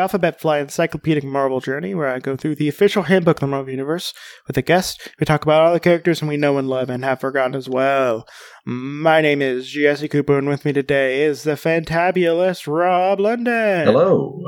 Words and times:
Alphabet 0.00 0.40
Flight 0.40 0.62
Encyclopedic 0.62 1.22
Marvel 1.22 1.60
Journey, 1.60 1.94
where 1.94 2.08
I 2.08 2.18
go 2.18 2.34
through 2.34 2.56
the 2.56 2.68
official 2.68 3.04
handbook 3.04 3.36
of 3.36 3.40
the 3.40 3.46
Marvel 3.46 3.70
Universe 3.70 4.12
with 4.46 4.56
a 4.56 4.62
guest. 4.62 5.08
We 5.20 5.26
talk 5.26 5.42
about 5.44 5.62
all 5.62 5.72
the 5.72 5.80
characters 5.80 6.22
we 6.22 6.36
know 6.36 6.58
and 6.58 6.68
love 6.68 6.90
and 6.90 7.04
have 7.04 7.20
forgotten 7.20 7.54
as 7.54 7.68
well. 7.68 8.26
My 8.64 9.20
name 9.20 9.42
is 9.42 9.68
Jesse 9.68 10.08
Cooper, 10.08 10.38
and 10.38 10.48
with 10.48 10.64
me 10.64 10.72
today 10.72 11.22
is 11.22 11.42
the 11.42 11.52
fantabulous 11.52 12.66
Rob 12.66 13.20
London. 13.20 13.86
Hello. 13.86 14.42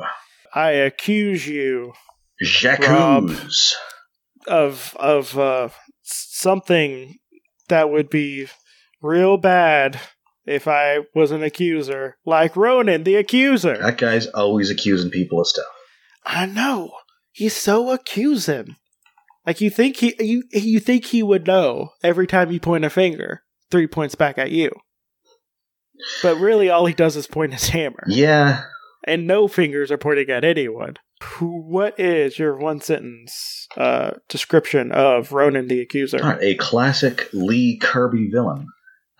I 0.54 0.70
accuse 0.70 1.46
you 1.46 1.92
Jacques. 2.42 2.80
of 4.46 4.96
of 4.98 5.38
uh, 5.38 5.68
something 6.02 7.18
that 7.68 7.90
would 7.90 8.10
be 8.10 8.48
real 9.00 9.36
bad 9.36 10.00
if 10.44 10.66
I 10.66 11.00
was 11.14 11.30
an 11.30 11.42
accuser, 11.42 12.16
like 12.24 12.56
Ronan 12.56 13.04
the 13.04 13.16
accuser. 13.16 13.78
That 13.78 13.98
guy's 13.98 14.26
always 14.26 14.70
accusing 14.70 15.10
people 15.10 15.40
of 15.40 15.46
stuff. 15.46 15.66
I 16.24 16.46
know. 16.46 16.92
He's 17.32 17.56
so 17.56 17.90
accusing. 17.90 18.76
Like 19.46 19.60
you 19.60 19.70
think 19.70 19.96
he 19.96 20.14
you 20.20 20.44
you 20.52 20.78
think 20.78 21.06
he 21.06 21.22
would 21.22 21.46
know 21.46 21.90
every 22.02 22.26
time 22.26 22.52
you 22.52 22.60
point 22.60 22.84
a 22.84 22.90
finger, 22.90 23.42
three 23.70 23.86
points 23.86 24.14
back 24.14 24.38
at 24.38 24.52
you. 24.52 24.70
But 26.22 26.36
really 26.36 26.68
all 26.68 26.86
he 26.86 26.94
does 26.94 27.16
is 27.16 27.26
point 27.26 27.52
his 27.52 27.68
hammer. 27.68 28.04
Yeah. 28.06 28.64
And 29.04 29.26
no 29.26 29.48
fingers 29.48 29.90
are 29.90 29.98
pointing 29.98 30.30
at 30.30 30.44
anyone. 30.44 30.96
What 31.40 31.98
is 31.98 32.38
your 32.38 32.56
one 32.56 32.80
sentence 32.80 33.66
uh, 33.76 34.12
description 34.28 34.92
of 34.92 35.32
Ronan 35.32 35.68
the 35.68 35.80
Accuser? 35.80 36.18
Right, 36.18 36.38
a 36.40 36.54
classic 36.56 37.28
Lee 37.32 37.78
Kirby 37.78 38.28
villain. 38.30 38.66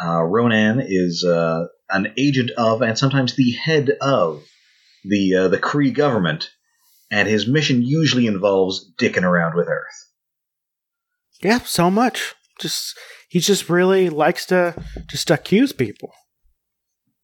Uh, 0.05 0.22
Ronan 0.22 0.81
is 0.81 1.25
uh, 1.25 1.67
an 1.91 2.12
agent 2.19 2.50
of, 2.56 2.83
and 2.83 2.98
sometimes 2.98 3.36
the 3.36 3.53
head 3.53 3.91
of, 4.00 4.42
the 5.05 5.34
uh, 5.34 5.48
the 5.48 5.59
Kree 5.59 5.92
government, 5.92 6.50
and 7.11 7.28
his 7.28 7.47
mission 7.47 7.83
usually 7.83 8.27
involves 8.27 8.92
dicking 8.98 9.25
around 9.25 9.55
with 9.55 9.69
Earth. 9.69 10.11
Yeah, 11.42 11.59
so 11.59 11.91
much. 11.91 12.34
Just 12.61 12.97
he 13.28 13.41
just 13.41 13.69
really 13.69 14.11
likes 14.11 14.47
to 14.47 14.75
just 15.09 15.31
accuse 15.31 15.72
people. 15.72 16.12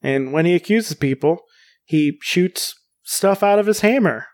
And 0.03 0.33
when 0.33 0.47
he 0.47 0.55
accuses 0.55 0.95
people, 0.95 1.41
he 1.85 2.19
shoots 2.21 2.75
stuff 3.03 3.43
out 3.43 3.59
of 3.59 3.67
his 3.67 3.81
hammer. 3.81 4.27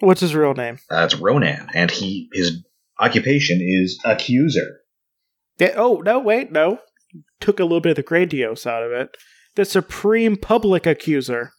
What's 0.00 0.20
his 0.20 0.34
real 0.34 0.54
name? 0.54 0.78
That's 0.88 1.16
Ronan, 1.16 1.68
and 1.74 1.90
he 1.90 2.28
his 2.32 2.64
occupation 2.98 3.60
is 3.60 3.98
accuser. 4.04 4.80
Yeah, 5.58 5.74
oh, 5.76 6.00
no, 6.04 6.20
wait, 6.20 6.52
no. 6.52 6.78
Took 7.40 7.60
a 7.60 7.64
little 7.64 7.80
bit 7.80 7.90
of 7.90 7.96
the 7.96 8.02
grandiose 8.02 8.66
out 8.66 8.82
of 8.82 8.92
it. 8.92 9.16
The 9.54 9.64
supreme 9.64 10.36
public 10.36 10.86
accuser 10.86 11.52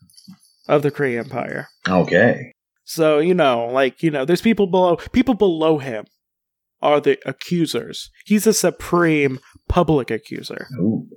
of 0.68 0.84
the 0.84 0.92
Kree 0.92 1.18
Empire. 1.18 1.68
Okay. 1.88 2.54
So, 2.86 3.20
you 3.20 3.34
know, 3.34 3.68
like, 3.68 4.02
you 4.02 4.12
know, 4.12 4.26
there's 4.26 4.42
people 4.42 4.68
below 4.68 4.96
people 4.96 5.34
below 5.34 5.78
him 5.78 6.06
are 6.82 7.02
the 7.02 7.18
accusers. 7.26 8.10
He's 8.26 8.48
a 8.48 8.54
supreme 8.54 9.40
public 9.68 10.10
accuser. 10.12 10.68
Ooh. 10.80 11.08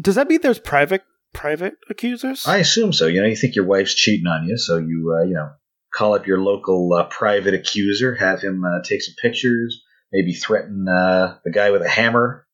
Does 0.00 0.14
that 0.14 0.28
mean 0.28 0.40
there's 0.42 0.58
private 0.58 1.02
private 1.32 1.74
accusers? 1.90 2.46
I 2.46 2.58
assume 2.58 2.92
so. 2.92 3.06
You 3.06 3.22
know, 3.22 3.28
you 3.28 3.36
think 3.36 3.56
your 3.56 3.66
wife's 3.66 3.94
cheating 3.94 4.26
on 4.26 4.46
you, 4.46 4.56
so 4.56 4.78
you 4.78 5.16
uh, 5.18 5.24
you 5.24 5.34
know 5.34 5.50
call 5.92 6.14
up 6.14 6.26
your 6.26 6.40
local 6.40 6.92
uh, 6.92 7.04
private 7.04 7.54
accuser, 7.54 8.14
have 8.14 8.40
him 8.40 8.64
uh, 8.64 8.82
take 8.82 9.02
some 9.02 9.14
pictures, 9.20 9.82
maybe 10.12 10.32
threaten 10.32 10.86
uh, 10.88 11.38
the 11.44 11.50
guy 11.50 11.70
with 11.70 11.82
a 11.82 11.88
hammer. 11.88 12.46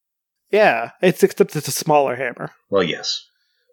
Yeah, 0.55 0.91
it's 1.02 1.22
except 1.22 1.56
it's 1.56 1.69
a 1.69 1.72
smaller 1.72 2.14
hammer. 2.16 2.50
Well, 2.70 2.83
yes. 2.84 3.27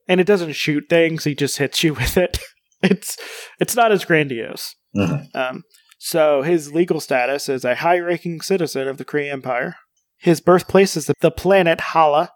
And 0.07 0.19
it 0.19 0.27
doesn't 0.27 0.53
shoot 0.53 0.85
things, 0.89 1.23
he 1.23 1.35
just 1.35 1.57
hits 1.59 1.83
you 1.83 1.93
with 2.01 2.17
it. 2.17 2.39
It's 2.81 3.17
it's 3.59 3.75
not 3.75 3.91
as 3.91 4.03
grandiose. 4.05 4.75
Mhm. 4.97 5.27
Um, 5.35 5.63
so 5.99 6.41
his 6.41 6.73
legal 6.73 6.99
status 6.99 7.47
is 7.47 7.63
a 7.63 7.75
high-ranking 7.75 8.41
citizen 8.41 8.87
of 8.87 8.97
the 8.97 9.05
Kree 9.05 9.31
Empire. 9.31 9.75
His 10.17 10.41
birthplace 10.41 10.97
is 10.97 11.11
the 11.21 11.31
planet 11.31 11.79
Hala, 11.79 12.31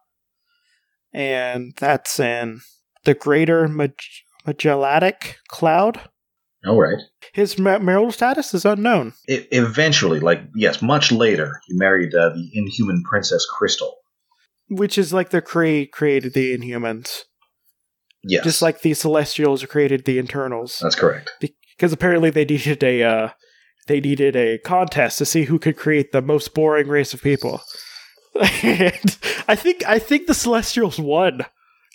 and 1.13 1.73
that's 1.77 2.19
in 2.19 2.61
the 3.05 3.15
Greater 3.15 3.67
Mag- 3.67 3.99
Magellanic 4.45 5.37
Cloud. 5.47 5.99
All 6.67 6.79
right. 6.79 7.01
His 7.33 7.57
ma- 7.59 7.79
marital 7.79 8.11
status 8.11 8.53
is 8.53 8.65
unknown. 8.65 9.13
E- 9.29 9.45
eventually, 9.51 10.19
like 10.19 10.41
yes, 10.55 10.81
much 10.81 11.11
later, 11.11 11.59
he 11.67 11.75
married 11.77 12.13
uh, 12.13 12.29
the 12.29 12.49
Inhuman 12.53 13.03
Princess 13.03 13.45
Crystal. 13.57 13.95
Which 14.69 14.97
is 14.97 15.13
like 15.13 15.29
the 15.29 15.41
Kree 15.41 15.89
created 15.91 16.33
the 16.33 16.57
Inhumans, 16.57 17.21
Yes, 18.23 18.43
just 18.43 18.61
like 18.61 18.81
the 18.81 18.93
Celestials 18.93 19.63
created 19.65 20.05
the 20.05 20.17
Eternals. 20.17 20.79
that's 20.81 20.95
correct. 20.95 21.31
because 21.39 21.93
apparently 21.93 22.29
they 22.31 22.45
needed 22.45 22.83
a 22.83 23.03
uh, 23.03 23.29
they 23.87 23.99
needed 23.99 24.35
a 24.35 24.57
contest 24.57 25.19
to 25.19 25.25
see 25.25 25.43
who 25.43 25.59
could 25.59 25.77
create 25.77 26.11
the 26.11 26.21
most 26.21 26.53
boring 26.55 26.87
race 26.87 27.13
of 27.13 27.21
people. 27.21 27.61
and 28.63 29.17
I 29.47 29.55
think 29.55 29.83
I 29.87 29.99
think 29.99 30.25
the 30.27 30.33
Celestials 30.33 30.97
won 30.99 31.45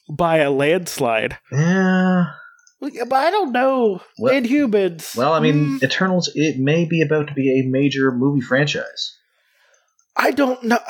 by 0.08 0.36
a 0.38 0.50
landslide. 0.50 1.38
Yeah. 1.52 2.26
But 2.80 3.12
I 3.12 3.30
don't 3.30 3.52
know. 3.52 4.00
Well- 4.18 4.32
Inhumans. 4.32 5.14
Well, 5.16 5.32
I 5.34 5.40
mean, 5.40 5.80
Mm, 5.80 5.82
Eternals. 5.82 6.30
It 6.34 6.58
may 6.58 6.84
be 6.86 7.02
about 7.02 7.26
to 7.28 7.34
be 7.34 7.60
a 7.60 7.68
major 7.68 8.10
movie 8.12 8.40
franchise. 8.40 9.18
I 10.16 10.30
don't 10.30 10.62
know. 10.62 10.78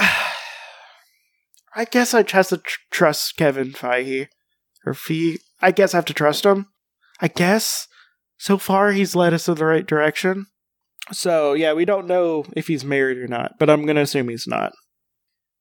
I 1.75 1.84
guess 1.84 2.14
I 2.14 2.25
have 2.28 2.48
to 2.48 2.58
tr- 2.58 2.78
trust 2.91 3.36
Kevin 3.36 3.72
Feige 3.72 4.28
or 4.84 4.94
Fee. 4.94 5.38
I 5.60 5.70
guess 5.70 5.94
I 5.94 5.98
have 5.98 6.04
to 6.06 6.14
trust 6.14 6.44
him. 6.44 6.66
I 7.20 7.28
guess 7.28 7.86
so 8.38 8.58
far 8.58 8.92
he's 8.92 9.14
led 9.14 9.34
us 9.34 9.48
in 9.48 9.54
the 9.54 9.64
right 9.64 9.86
direction. 9.86 10.47
So 11.12 11.53
yeah, 11.53 11.72
we 11.72 11.84
don't 11.84 12.06
know 12.06 12.44
if 12.56 12.69
he's 12.69 12.84
married 12.84 13.19
or 13.19 13.28
not, 13.28 13.58
but 13.58 13.69
I'm 13.70 13.86
gonna 13.86 14.03
assume 14.03 14.28
he's 14.28 14.47
not. 14.47 14.72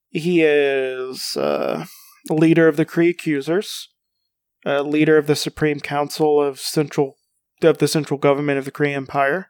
He 0.09 0.41
is 0.41 1.37
uh, 1.37 1.85
leader 2.29 2.67
of 2.67 2.77
the 2.77 2.85
Kree 2.85 3.11
Accusers, 3.11 3.89
uh, 4.65 4.81
leader 4.81 5.17
of 5.17 5.27
the 5.27 5.35
Supreme 5.35 5.79
Council 5.79 6.41
of 6.41 6.59
Central 6.59 7.15
of 7.61 7.79
the 7.79 7.87
Central 7.87 8.17
Government 8.17 8.57
of 8.57 8.65
the 8.65 8.71
Kree 8.71 8.95
Empire, 8.95 9.49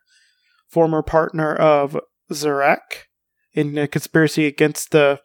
former 0.67 1.03
partner 1.03 1.55
of 1.55 1.99
Zarek 2.31 3.07
in 3.53 3.77
a 3.77 3.87
conspiracy 3.87 4.45
against 4.45 4.91
the 4.91 5.19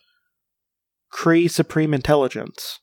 Kree 1.14 1.50
Supreme 1.50 1.94
Intelligence. 1.94 2.80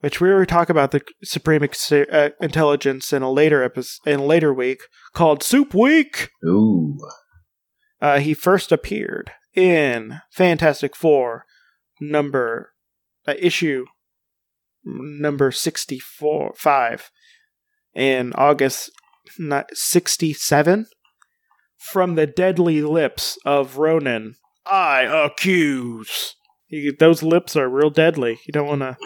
Which 0.00 0.20
we 0.20 0.28
were 0.28 0.46
talking 0.46 0.74
about 0.74 0.92
the 0.92 1.02
Supreme 1.24 1.64
Ex- 1.64 1.90
uh, 1.90 2.30
Intelligence 2.40 3.12
in 3.12 3.22
a 3.22 3.32
later 3.32 3.62
episode, 3.64 4.08
in 4.08 4.20
a 4.20 4.24
later 4.24 4.54
week 4.54 4.78
called 5.12 5.42
Soup 5.42 5.74
Week. 5.74 6.30
Ooh. 6.44 6.98
Uh, 8.00 8.20
he 8.20 8.32
first 8.32 8.70
appeared 8.70 9.32
in 9.54 10.20
Fantastic 10.30 10.94
Four, 10.94 11.44
number 12.00 12.74
uh, 13.26 13.34
issue 13.38 13.86
number 14.84 15.50
sixty 15.50 15.98
four 15.98 16.54
five, 16.56 17.10
in 17.92 18.32
August 18.34 18.90
sixty 19.72 20.32
seven. 20.32 20.86
From 21.76 22.14
the 22.14 22.26
deadly 22.26 22.82
lips 22.82 23.36
of 23.44 23.78
Ronan, 23.78 24.36
I 24.64 25.02
accuse. 25.02 26.34
You, 26.68 26.94
those 26.98 27.22
lips 27.22 27.56
are 27.56 27.68
real 27.68 27.90
deadly. 27.90 28.40
You 28.46 28.52
don't 28.52 28.66
want 28.66 28.82
to. 28.82 28.96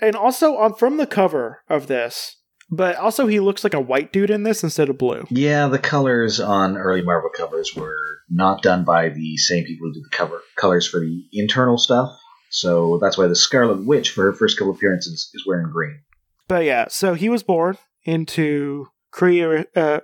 and 0.00 0.16
also, 0.16 0.56
on 0.56 0.74
from 0.74 0.96
the 0.96 1.06
cover 1.06 1.62
of 1.68 1.86
this, 1.86 2.36
but 2.70 2.96
also 2.96 3.26
he 3.26 3.40
looks 3.40 3.64
like 3.64 3.74
a 3.74 3.80
white 3.80 4.12
dude 4.12 4.30
in 4.30 4.42
this 4.42 4.62
instead 4.62 4.88
of 4.88 4.98
blue. 4.98 5.26
Yeah, 5.30 5.68
the 5.68 5.78
colors 5.78 6.40
on 6.40 6.76
early 6.76 7.02
Marvel 7.02 7.30
covers 7.34 7.74
were 7.74 8.18
not 8.28 8.62
done 8.62 8.84
by 8.84 9.08
the 9.08 9.36
same 9.36 9.64
people 9.64 9.88
who 9.88 9.94
did 9.94 10.04
the 10.04 10.16
cover 10.16 10.42
colors 10.56 10.86
for 10.86 11.00
the 11.00 11.24
internal 11.32 11.78
stuff. 11.78 12.18
So 12.50 12.98
that's 13.00 13.16
why 13.16 13.26
the 13.26 13.36
Scarlet 13.36 13.86
Witch, 13.86 14.10
for 14.10 14.24
her 14.24 14.32
first 14.32 14.58
couple 14.58 14.74
appearances, 14.74 15.30
is 15.34 15.46
wearing 15.46 15.70
green. 15.70 16.00
But 16.48 16.64
yeah, 16.64 16.86
so 16.88 17.14
he 17.14 17.28
was 17.28 17.42
born 17.42 17.76
into 18.04 18.88
Kree, 19.12 19.66
uh, 19.76 20.00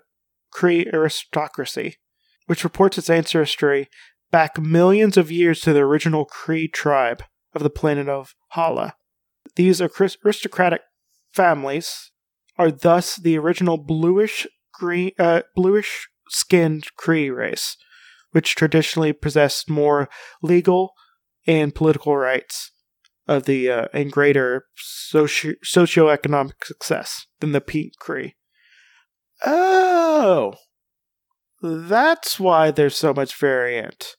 Kree 0.54 0.92
aristocracy, 0.92 1.96
which 2.46 2.64
reports 2.64 2.98
its 2.98 3.08
ancestry 3.08 3.88
back 4.34 4.60
millions 4.60 5.16
of 5.16 5.30
years 5.30 5.60
to 5.60 5.72
the 5.72 5.78
original 5.78 6.26
Kree 6.26 6.66
tribe 6.66 7.22
of 7.54 7.62
the 7.62 7.70
planet 7.70 8.08
of 8.08 8.34
Hala. 8.48 8.96
These 9.54 9.80
aristocratic 9.80 10.80
families 11.30 12.10
are 12.58 12.72
thus 12.72 13.14
the 13.14 13.38
original 13.38 13.78
bluish 13.78 14.44
green, 14.72 15.12
uh, 15.20 15.42
bluish 15.54 16.08
skinned 16.30 16.88
Kree 16.98 17.32
race, 17.32 17.76
which 18.32 18.56
traditionally 18.56 19.12
possessed 19.12 19.70
more 19.70 20.08
legal 20.42 20.94
and 21.46 21.72
political 21.72 22.16
rights 22.16 22.72
of 23.28 23.44
the 23.44 23.70
uh, 23.70 23.86
and 23.92 24.10
greater 24.10 24.64
socio- 24.74 25.54
socioeconomic 25.64 26.64
success 26.64 27.28
than 27.38 27.52
the 27.52 27.60
pink 27.60 27.92
Kree. 28.02 28.32
Oh, 29.46 30.54
that's 31.62 32.40
why 32.40 32.72
there's 32.72 32.96
so 32.96 33.14
much 33.14 33.36
variant. 33.36 34.16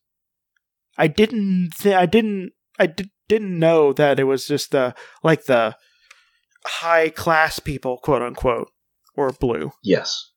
I 0.97 1.07
didn't. 1.07 1.71
Th- 1.80 1.95
I 1.95 2.06
didn't. 2.06 2.51
I 2.80 2.88
di- 2.88 3.12
didn't 3.27 3.57
know 3.57 3.94
that 3.94 4.19
it 4.19 4.25
was 4.25 4.47
just 4.47 4.71
the 4.71 4.94
like 5.24 5.45
the 5.45 5.75
high 6.65 7.09
class 7.09 7.59
people, 7.59 7.97
quote 7.97 8.21
unquote, 8.21 8.69
or 9.15 9.31
blue. 9.31 9.71
Yes. 9.83 10.31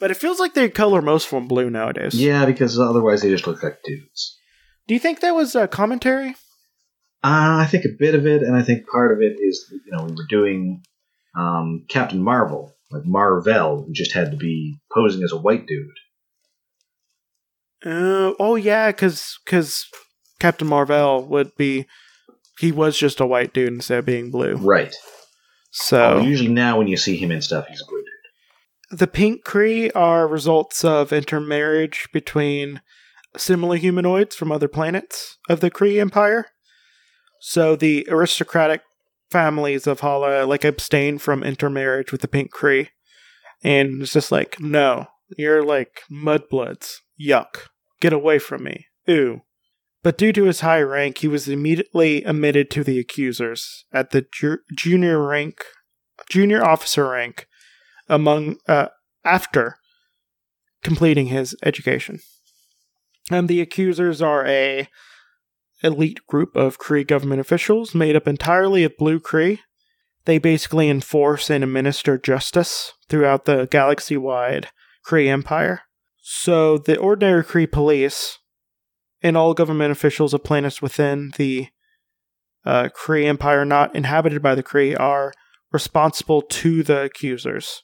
But 0.00 0.10
it 0.10 0.16
feels 0.16 0.40
like 0.40 0.54
they 0.54 0.68
color 0.68 1.00
most 1.00 1.26
of 1.26 1.30
them 1.30 1.48
blue 1.48 1.70
nowadays. 1.70 2.14
Yeah, 2.14 2.44
because 2.44 2.78
otherwise 2.78 3.22
they 3.22 3.30
just 3.30 3.46
look 3.46 3.62
like 3.62 3.82
dudes. 3.84 4.38
Do 4.86 4.94
you 4.94 5.00
think 5.00 5.20
that 5.20 5.34
was 5.34 5.54
a 5.54 5.68
commentary? 5.68 6.30
Uh, 7.22 7.62
I 7.62 7.66
think 7.70 7.84
a 7.86 7.96
bit 7.98 8.14
of 8.14 8.26
it, 8.26 8.42
and 8.42 8.54
I 8.54 8.62
think 8.62 8.86
part 8.86 9.12
of 9.12 9.22
it 9.22 9.38
is, 9.40 9.72
you 9.72 9.92
know, 9.92 10.04
we 10.04 10.12
were 10.12 10.26
doing 10.28 10.82
um, 11.34 11.86
Captain 11.88 12.22
Marvel, 12.22 12.74
like 12.90 13.06
Marvel, 13.06 13.84
who 13.84 13.92
just 13.94 14.12
had 14.12 14.30
to 14.32 14.36
be 14.36 14.78
posing 14.92 15.22
as 15.22 15.32
a 15.32 15.38
white 15.38 15.66
dude. 15.66 15.86
Uh, 17.84 18.32
oh 18.38 18.56
yeah, 18.56 18.90
because 18.90 19.38
because 19.44 19.86
Captain 20.40 20.66
Marvel 20.66 21.26
would 21.26 21.54
be 21.56 21.86
he 22.58 22.72
was 22.72 22.96
just 22.96 23.20
a 23.20 23.26
white 23.26 23.52
dude 23.52 23.72
instead 23.72 23.98
of 23.98 24.06
being 24.06 24.30
blue. 24.30 24.54
Right. 24.56 24.94
So 25.70 26.18
Oh, 26.18 26.20
usually 26.22 26.50
now 26.50 26.78
when 26.78 26.86
you 26.86 26.96
see 26.96 27.16
him 27.16 27.30
in 27.30 27.42
stuff, 27.42 27.66
he's 27.68 27.82
a 27.82 27.84
blue 27.86 28.02
dude. 28.90 28.98
the 29.00 29.06
pink 29.06 29.44
Kree 29.44 29.90
are 29.94 30.26
results 30.28 30.84
of 30.84 31.12
intermarriage 31.12 32.08
between 32.12 32.80
similar 33.36 33.76
humanoids 33.76 34.36
from 34.36 34.52
other 34.52 34.68
planets 34.68 35.36
of 35.48 35.60
the 35.60 35.70
Kree 35.70 36.00
Empire. 36.00 36.46
So 37.40 37.74
the 37.76 38.06
aristocratic 38.08 38.82
families 39.30 39.86
of 39.88 40.00
Hala 40.00 40.44
like 40.46 40.64
abstain 40.64 41.18
from 41.18 41.42
intermarriage 41.42 42.12
with 42.12 42.20
the 42.20 42.28
pink 42.28 42.52
Kree, 42.54 42.88
and 43.62 44.02
it's 44.02 44.12
just 44.12 44.30
like, 44.32 44.60
no, 44.60 45.06
you're 45.36 45.64
like 45.64 46.02
mudbloods. 46.10 46.98
Yuck, 47.20 47.66
get 48.00 48.12
away 48.12 48.38
from 48.38 48.64
me. 48.64 48.86
Ooh. 49.08 49.42
But 50.02 50.18
due 50.18 50.32
to 50.34 50.44
his 50.44 50.60
high 50.60 50.82
rank, 50.82 51.18
he 51.18 51.28
was 51.28 51.48
immediately 51.48 52.22
admitted 52.24 52.70
to 52.72 52.84
the 52.84 52.98
accusers 52.98 53.84
at 53.92 54.10
the 54.10 54.26
ju- 54.30 54.58
junior 54.76 55.26
rank, 55.26 55.64
junior 56.28 56.62
officer 56.62 57.08
rank, 57.08 57.46
among 58.06 58.56
uh, 58.68 58.88
after 59.24 59.78
completing 60.82 61.28
his 61.28 61.56
education. 61.62 62.20
And 63.30 63.48
the 63.48 63.62
accusers 63.62 64.20
are 64.20 64.46
a 64.46 64.88
elite 65.82 66.20
group 66.26 66.54
of 66.54 66.78
Kree 66.78 67.06
government 67.06 67.40
officials 67.40 67.94
made 67.94 68.14
up 68.14 68.28
entirely 68.28 68.84
of 68.84 68.98
blue 68.98 69.18
Kree. 69.18 69.60
They 70.26 70.36
basically 70.36 70.90
enforce 70.90 71.50
and 71.50 71.64
administer 71.64 72.18
justice 72.18 72.92
throughout 73.08 73.46
the 73.46 73.66
galaxy-wide 73.70 74.68
Kree 75.06 75.28
Empire. 75.28 75.83
So 76.26 76.78
the 76.78 76.96
ordinary 76.96 77.44
Kree 77.44 77.70
police 77.70 78.38
and 79.22 79.36
all 79.36 79.52
government 79.52 79.92
officials 79.92 80.32
of 80.32 80.42
planets 80.42 80.80
within 80.80 81.32
the 81.36 81.68
uh, 82.64 82.88
Kree 82.96 83.26
Empire 83.26 83.66
not 83.66 83.94
inhabited 83.94 84.40
by 84.40 84.54
the 84.54 84.62
Kree 84.62 84.98
are 84.98 85.34
responsible 85.70 86.40
to 86.40 86.82
the 86.82 87.02
accusers. 87.02 87.82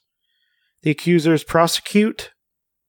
The 0.81 0.89
accusers 0.89 1.43
prosecute, 1.43 2.31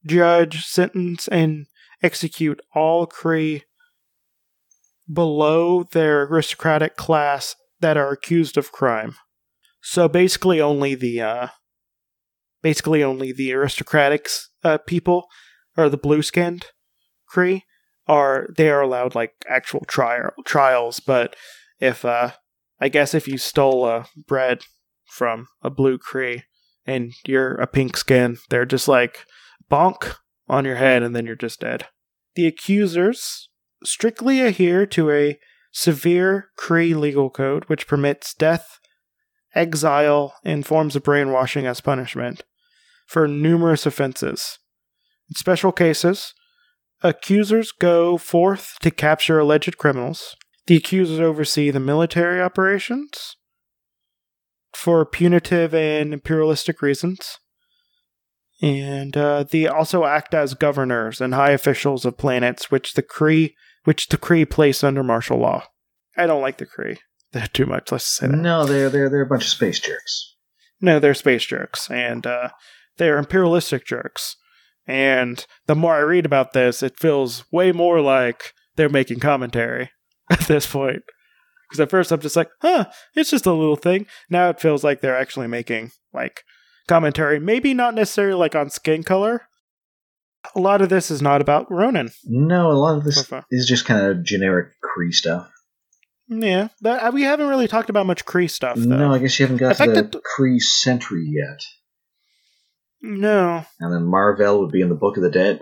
judge, 0.07 0.65
sentence, 0.65 1.29
and 1.29 1.67
execute 2.03 2.59
all 2.75 3.07
Kree 3.07 3.65
below 5.13 5.83
their 5.83 6.23
aristocratic 6.23 6.97
class 6.97 7.57
that 7.81 7.99
are 7.99 8.11
accused 8.11 8.57
of 8.57 8.73
crime. 8.73 9.17
So 9.83 10.09
basically, 10.09 10.63
only 10.63 10.95
the 10.95 11.21
uh, 11.21 11.49
basically 12.63 13.03
only 13.03 13.33
the 13.33 13.53
aristocratic 13.53 14.29
uh, 14.65 14.79
people 14.79 15.27
or 15.77 15.89
the 15.89 15.97
blue-skinned 15.97 16.67
Kree 17.33 17.63
are 18.07 18.49
they 18.57 18.69
are 18.69 18.81
allowed 18.81 19.15
like 19.15 19.33
actual 19.49 19.85
trial 19.87 20.31
trials. 20.45 21.01
But 21.01 21.37
if 21.81 22.05
uh, 22.05 22.33
I 22.81 22.89
guess 22.89 23.15
if 23.15 23.29
you 23.29 23.39
stole 23.39 23.85
uh, 23.85 24.05
bread 24.27 24.63
from 25.07 25.49
a 25.63 25.71
blue 25.71 25.99
Kree 25.99 26.43
and 26.87 27.13
you're 27.27 27.55
a 27.55 27.67
pink 27.67 27.97
skin, 27.97 28.39
they're 28.51 28.67
just 28.67 28.89
like 28.89 29.25
bonk 29.71 30.17
on 30.49 30.65
your 30.65 30.77
head 30.77 31.03
and 31.03 31.15
then 31.15 31.27
you're 31.27 31.37
just 31.37 31.61
dead. 31.61 31.87
The 32.35 32.47
accusers 32.47 33.49
strictly 33.85 34.41
adhere 34.41 34.87
to 34.87 35.11
a 35.11 35.39
severe 35.73 36.51
Kree 36.59 36.95
legal 36.95 37.31
code 37.31 37.65
which 37.65 37.87
permits 37.87 38.35
death, 38.35 38.79
exile, 39.55 40.35
and 40.45 40.67
forms 40.67 40.97
of 40.97 41.03
brainwashing 41.03 41.67
as 41.67 41.81
punishment 41.81 42.43
for 43.07 43.29
numerous 43.29 43.87
offenses. 43.87 44.59
In 45.29 45.37
special 45.37 45.73
cases, 45.73 46.35
accusers 47.03 47.73
go 47.73 48.19
forth 48.19 48.77
to 48.81 48.91
capture 48.91 49.39
alleged 49.39 49.79
criminals. 49.79 50.37
The 50.67 50.77
accusers 50.77 51.21
oversee 51.21 51.71
the 51.71 51.81
military 51.81 52.41
operations 52.41 53.37
for 54.75 55.05
punitive 55.05 55.75
and 55.75 56.13
imperialistic 56.13 56.83
reasons. 56.83 57.39
And 58.63 59.17
uh, 59.17 59.45
they 59.45 59.67
also 59.67 60.05
act 60.05 60.35
as 60.35 60.55
governors 60.55 61.21
and 61.21 61.35
high 61.35 61.51
officials 61.51 62.05
of 62.05 62.17
planets 62.17 62.71
which 62.71 62.95
the 62.95 63.03
Kree 63.03 63.55
which 63.85 64.09
the 64.09 64.17
Kree 64.17 64.49
place 64.49 64.85
under 64.85 65.03
martial 65.03 65.39
law. 65.39 65.65
I 66.17 66.27
don't 66.27 66.43
like 66.43 66.59
the 66.59 66.67
Kree. 66.67 66.99
They're 67.33 67.49
too 67.49 67.67
much, 67.67 67.91
let's 67.91 68.05
say 68.05 68.29
that. 68.29 68.37
No, 68.37 68.65
they're 68.65 68.89
they're 68.89 69.09
they're 69.09 69.23
a 69.23 69.27
bunch 69.27 69.45
of 69.45 69.49
space 69.49 69.81
jerks. 69.81 70.37
No, 70.81 70.99
they're 70.99 71.15
space 71.15 71.45
jerks, 71.45 71.91
and 71.91 72.27
uh, 72.27 72.51
they're 72.99 73.19
imperialistic 73.19 73.87
jerks. 73.87 74.37
And 74.87 75.45
the 75.67 75.75
more 75.75 75.95
I 75.95 76.01
read 76.01 76.27
about 76.27 76.53
this, 76.53 76.83
it 76.83 76.99
feels 76.99 77.45
way 77.53 77.73
more 77.73 78.01
like 78.01 78.53
they're 78.77 78.89
making 78.89 79.21
commentary 79.21 79.91
at 80.31 80.41
this 80.41 80.67
point. 80.67 81.03
Because 81.69 81.81
at 81.81 81.91
first 81.91 82.13
I'm 82.13 82.21
just 82.21 82.37
like, 82.37 82.51
huh, 82.61 82.87
it's 83.15 83.31
just 83.31 83.47
a 83.47 83.53
little 83.53 83.77
thing. 83.77 84.07
Now 84.29 84.51
it 84.51 84.61
feels 84.61 84.85
like 84.85 85.01
they're 85.01 85.17
actually 85.17 85.47
making 85.47 85.93
like 86.13 86.43
commentary. 86.87 87.41
Maybe 87.41 87.75
not 87.75 87.95
necessarily 87.95 88.39
like 88.39 88.55
on 88.55 88.71
skin 88.71 89.03
color. 89.03 89.43
A 90.57 90.61
lot 90.61 90.83
of 90.83 90.89
this 90.89 91.11
is 91.11 91.23
not 91.23 91.41
about 91.41 91.71
Ronan. 91.71 92.11
No, 92.25 92.71
a 92.71 92.75
lot 92.75 92.99
of 92.99 93.05
this 93.05 93.27
So 93.27 93.43
is 93.51 93.67
just 93.67 93.85
kind 93.85 94.05
of 94.05 94.25
generic 94.25 94.73
Kree 94.83 95.15
stuff. 95.15 95.49
Yeah, 96.29 96.69
that, 96.81 97.03
uh, 97.03 97.11
we 97.13 97.23
haven't 97.23 97.49
really 97.49 97.69
talked 97.69 97.91
about 97.91 98.07
much 98.07 98.25
Kree 98.25 98.51
stuff 98.51 98.77
though. 98.77 98.97
No, 98.97 99.13
I 99.13 99.19
guess 99.19 99.39
you 99.39 99.47
haven't 99.47 99.59
got 99.59 99.77
to 99.77 99.87
the 99.87 100.21
Kree 100.37 100.61
Sentry 100.61 101.25
yet. 101.27 101.61
No. 103.03 103.65
And 103.81 103.93
then 103.93 104.05
Marvel 104.07 104.61
would 104.61 104.71
be 104.71 104.81
in 104.81 104.89
the 104.89 104.95
Book 104.95 105.17
of 105.17 105.23
the 105.23 105.31
Dead. 105.31 105.61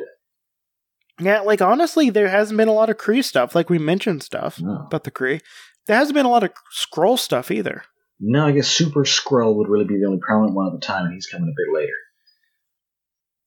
Yeah, 1.19 1.41
like 1.41 1.61
honestly, 1.61 2.11
there 2.11 2.29
hasn't 2.29 2.57
been 2.57 2.69
a 2.69 2.73
lot 2.73 2.91
of 2.91 2.97
Kree 2.97 3.25
stuff. 3.25 3.55
Like 3.55 3.69
we 3.71 3.79
mentioned 3.79 4.23
stuff 4.23 4.61
No. 4.61 4.85
about 4.87 5.05
the 5.05 5.11
Kree. 5.11 5.41
There 5.87 5.97
hasn't 5.97 6.14
been 6.14 6.26
a 6.26 6.31
lot 6.31 6.45
of 6.45 6.50
Skrull 6.75 7.19
stuff 7.19 7.50
either. 7.50 7.83
No, 8.21 8.47
I 8.47 8.53
guess 8.53 8.69
Super 8.69 9.05
Skrull 9.05 9.57
would 9.57 9.69
really 9.69 9.87
be 9.87 9.99
the 9.99 10.07
only 10.07 10.21
prominent 10.21 10.55
one 10.55 10.67
at 10.67 10.73
the 10.79 10.87
time, 10.87 11.07
and 11.07 11.14
he's 11.14 11.26
coming 11.26 11.49
a 11.49 11.57
bit 11.57 11.75
later. 11.75 11.93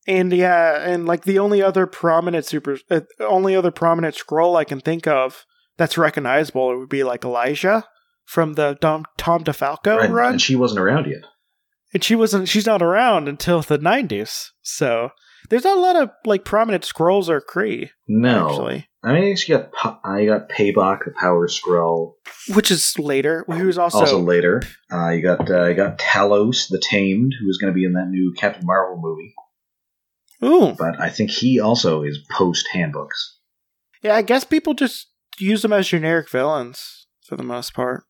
And 0.08 0.34
yeah, 0.34 0.82
and 0.89 1.06
like 1.06 1.24
the 1.24 1.39
only 1.39 1.62
other 1.62 1.86
prominent 1.88 2.46
super, 2.46 2.77
uh, 2.89 3.01
only 3.20 3.56
other 3.56 3.72
prominent 3.72 4.15
Skrull 4.15 4.58
I 4.58 4.63
can 4.65 4.79
think 4.79 5.08
of 5.08 5.46
that's 5.77 5.98
recognizable 5.98 6.72
it 6.72 6.77
would 6.77 6.89
be 6.89 7.03
like 7.03 7.22
Lyja 7.22 7.84
from 8.25 8.53
the 8.53 8.77
Tom, 8.82 9.06
Tom 9.17 9.44
DeFalco 9.44 9.98
Right, 9.98 10.10
run, 10.12 10.32
and 10.34 10.41
she 10.41 10.56
wasn't 10.56 10.82
around 10.82 11.06
yet. 11.08 11.24
And 11.93 12.03
she 12.03 12.15
wasn't. 12.15 12.50
She's 12.50 12.65
not 12.65 12.81
around 12.81 13.27
until 13.27 13.62
the 13.62 13.77
nineties. 13.77 14.51
So 14.62 15.09
there's 15.50 15.63
not 15.63 15.77
a 15.77 15.81
lot 15.81 15.95
of 15.95 16.09
like 16.25 16.45
prominent 16.45 16.83
Skrulls 16.83 17.29
or 17.29 17.41
Kree 17.41 17.89
No, 18.07 18.50
actually, 18.50 18.89
I 19.03 19.13
mean, 19.13 19.23
I 19.23 19.27
you 19.27 19.47
got 19.47 19.69
uh, 19.83 20.25
got 20.25 20.50
Paibok, 20.50 21.05
the 21.05 21.13
Power 21.19 21.47
Skrull. 21.47 22.13
which 22.53 22.71
is 22.71 22.97
later. 22.97 23.45
He 23.53 23.62
was 23.63 23.77
also, 23.77 24.00
Also, 24.00 24.19
later, 24.19 24.63
uh, 24.91 25.09
you 25.09 25.21
got 25.21 25.50
uh, 25.50 25.65
you 25.65 25.75
got 25.75 26.00
Talos, 26.00 26.69
the 26.69 26.79
Tamed, 26.79 27.33
who 27.39 27.50
is 27.50 27.57
going 27.57 27.71
to 27.71 27.75
be 27.75 27.85
in 27.85 27.93
that 27.93 28.09
new 28.09 28.33
Captain 28.38 28.65
Marvel 28.65 29.00
movie. 29.00 29.33
ooh 30.43 30.75
But 30.77 31.00
I 31.00 31.09
think 31.09 31.29
he 31.29 31.59
also 31.59 32.03
is 32.03 32.19
post 32.31 32.67
handbooks. 32.71 33.38
Yeah, 34.01 34.15
I 34.15 34.21
guess 34.21 34.43
people 34.43 34.73
just 34.73 35.07
use 35.39 35.62
them 35.62 35.73
as 35.73 35.88
generic 35.88 36.29
villains 36.29 37.07
for 37.25 37.35
the 37.35 37.43
most 37.43 37.73
part. 37.73 38.03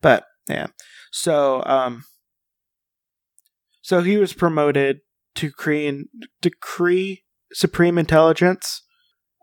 But 0.00 0.24
yeah. 0.48 0.68
So 1.12 1.62
um 1.64 2.04
so 3.86 4.02
he 4.02 4.16
was 4.16 4.32
promoted 4.32 4.98
to 5.36 5.52
Kree 5.52 6.06
to 6.42 6.50
Kree 6.50 7.22
Supreme 7.52 7.98
Intelligence, 7.98 8.82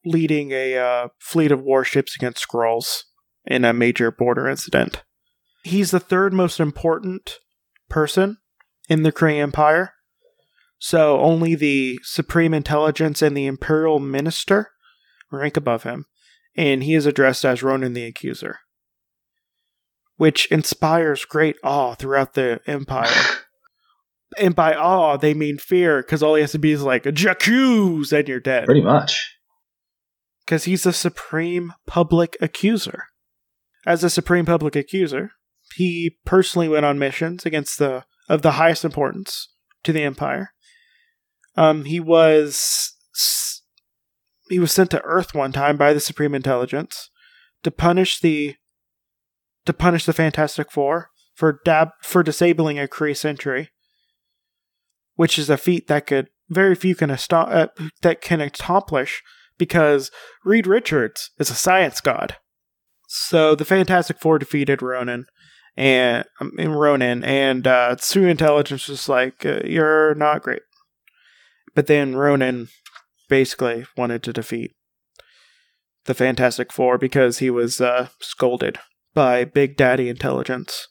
leading 0.03 0.51
a 0.51 0.77
uh, 0.77 1.07
fleet 1.17 1.53
of 1.53 1.61
warships 1.61 2.17
against 2.17 2.45
Skrulls 2.45 3.03
in 3.45 3.63
a 3.63 3.71
major 3.71 4.11
border 4.11 4.49
incident. 4.49 5.05
He's 5.63 5.91
the 5.91 5.99
third 6.01 6.33
most 6.33 6.59
important 6.59 7.39
person 7.87 8.39
in 8.89 9.03
the 9.03 9.13
Kree 9.13 9.39
Empire. 9.39 9.93
So 10.77 11.21
only 11.21 11.55
the 11.55 12.01
Supreme 12.03 12.53
Intelligence 12.53 13.21
and 13.21 13.37
the 13.37 13.45
Imperial 13.45 13.99
Minister 14.01 14.71
rank 15.31 15.55
above 15.55 15.83
him, 15.83 16.03
and 16.57 16.83
he 16.83 16.95
is 16.95 17.05
addressed 17.05 17.45
as 17.45 17.63
Ronan 17.63 17.93
the 17.93 18.03
Accuser, 18.03 18.57
which 20.17 20.51
inspires 20.51 21.23
great 21.23 21.55
awe 21.63 21.93
throughout 21.93 22.33
the 22.33 22.59
Empire. 22.67 23.42
And 24.37 24.55
by 24.55 24.73
awe, 24.73 25.17
they 25.17 25.33
mean 25.33 25.57
fear, 25.57 26.01
because 26.01 26.23
all 26.23 26.35
he 26.35 26.41
has 26.41 26.51
to 26.51 26.59
be 26.59 26.71
is 26.71 26.83
like, 26.83 27.03
J'accuse, 27.03 28.11
and 28.11 28.27
you're 28.27 28.39
dead. 28.39 28.65
Pretty 28.65 28.81
much. 28.81 29.37
Because 30.45 30.65
he's 30.65 30.83
the 30.83 30.93
Supreme 30.93 31.73
Public 31.87 32.35
Accuser. 32.41 33.05
As 33.85 34.03
a 34.03 34.09
Supreme 34.09 34.45
Public 34.45 34.75
Accuser, 34.75 35.31
he 35.75 36.17
personally 36.25 36.69
went 36.69 36.85
on 36.85 36.99
missions 36.99 37.45
against 37.45 37.79
the 37.79 38.05
of 38.29 38.41
the 38.41 38.53
highest 38.53 38.85
importance 38.85 39.49
to 39.83 39.91
the 39.91 40.03
Empire. 40.03 40.51
Um, 41.55 41.85
he 41.85 41.99
was 41.99 42.93
he 44.49 44.59
was 44.59 44.71
sent 44.71 44.91
to 44.91 45.01
Earth 45.03 45.33
one 45.33 45.51
time 45.51 45.77
by 45.77 45.93
the 45.93 45.99
Supreme 45.99 46.35
Intelligence 46.35 47.09
to 47.63 47.71
punish 47.71 48.19
the 48.19 48.55
to 49.65 49.73
punish 49.73 50.05
the 50.05 50.13
Fantastic 50.13 50.71
Four 50.71 51.09
for 51.35 51.59
dab 51.65 51.89
for 52.01 52.23
disabling 52.23 52.79
a 52.79 52.87
Kree 52.87 53.15
sentry, 53.15 53.69
which 55.15 55.37
is 55.37 55.49
a 55.49 55.57
feat 55.57 55.87
that 55.87 56.07
could 56.07 56.27
very 56.49 56.75
few 56.75 56.95
can 56.95 57.09
asto- 57.09 57.49
uh, 57.49 57.67
that 58.01 58.21
can 58.21 58.41
accomplish 58.41 59.23
because 59.57 60.11
Reed 60.43 60.67
Richards 60.67 61.31
is 61.39 61.49
a 61.49 61.55
science 61.55 62.01
god. 62.01 62.37
So 63.07 63.55
the 63.55 63.65
Fantastic 63.65 64.19
Four 64.19 64.39
defeated 64.39 64.81
Ronan 64.81 65.25
and 65.75 66.25
um, 66.39 66.51
Ronan, 66.57 67.23
and 67.23 67.65
uh, 67.65 67.95
Intelligence 68.15 68.87
was 68.87 69.09
like, 69.09 69.45
uh, 69.45 69.61
"You're 69.65 70.15
not 70.15 70.43
great." 70.43 70.61
But 71.75 71.87
then 71.87 72.15
Ronan 72.15 72.69
basically 73.29 73.85
wanted 73.97 74.21
to 74.23 74.33
defeat 74.33 74.71
the 76.05 76.13
Fantastic 76.13 76.71
Four 76.71 76.97
because 76.97 77.39
he 77.39 77.49
was 77.49 77.81
uh, 77.81 78.09
scolded 78.19 78.79
by 79.13 79.45
Big 79.45 79.77
Daddy 79.77 80.09
Intelligence. 80.09 80.87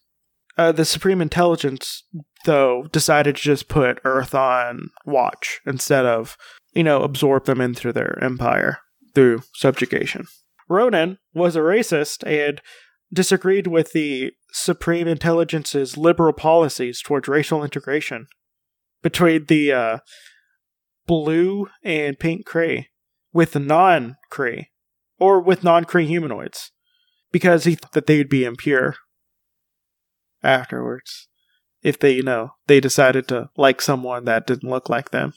Uh, 0.59 0.73
the 0.73 0.85
Supreme 0.85 1.23
Intelligence, 1.23 2.05
though, 2.45 2.85
decided 2.93 3.37
to 3.37 3.43
just 3.43 3.69
put 3.69 4.01
Earth 4.05 4.35
on 4.35 4.91
watch 5.07 5.61
instead 5.67 6.05
of, 6.05 6.37
you 6.75 6.85
know, 6.85 7.03
absorb 7.03 7.47
them 7.47 7.61
into 7.61 7.93
their 7.93 8.23
empire 8.23 8.79
through 9.15 9.43
subjugation. 9.55 10.27
Ronan 10.69 11.19
was 11.35 11.57
a 11.57 11.61
racist 11.61 12.27
and 12.27 12.61
disagreed 13.13 13.67
with 13.67 13.93
the 13.93 14.33
Supreme 14.53 15.09
Intelligence's 15.09 15.97
liberal 15.97 16.33
policies 16.33 17.01
towards 17.03 17.29
racial 17.29 17.65
integration 17.65 18.27
between 19.03 19.47
the 19.47 19.73
uh, 19.73 19.99
blue 21.07 21.69
and 21.83 22.19
pink 22.19 22.47
Kree 22.47 22.87
with 23.33 23.59
non 23.59 24.17
Kree 24.31 24.67
or 25.19 25.41
with 25.41 25.65
non 25.65 25.85
Kree 25.85 26.07
humanoids 26.07 26.71
because 27.31 27.65
he 27.65 27.75
thought 27.75 27.93
that 27.93 28.07
they'd 28.07 28.29
be 28.29 28.45
impure 28.45 28.97
afterwards 30.43 31.29
if 31.83 31.99
they, 31.99 32.13
you 32.13 32.23
know, 32.23 32.55
they 32.67 32.81
decided 32.81 33.29
to 33.29 33.51
like 33.57 33.81
someone 33.81 34.25
that 34.25 34.47
didn't 34.47 34.71
look 34.71 34.89
like 34.89 35.11
them. 35.11 35.35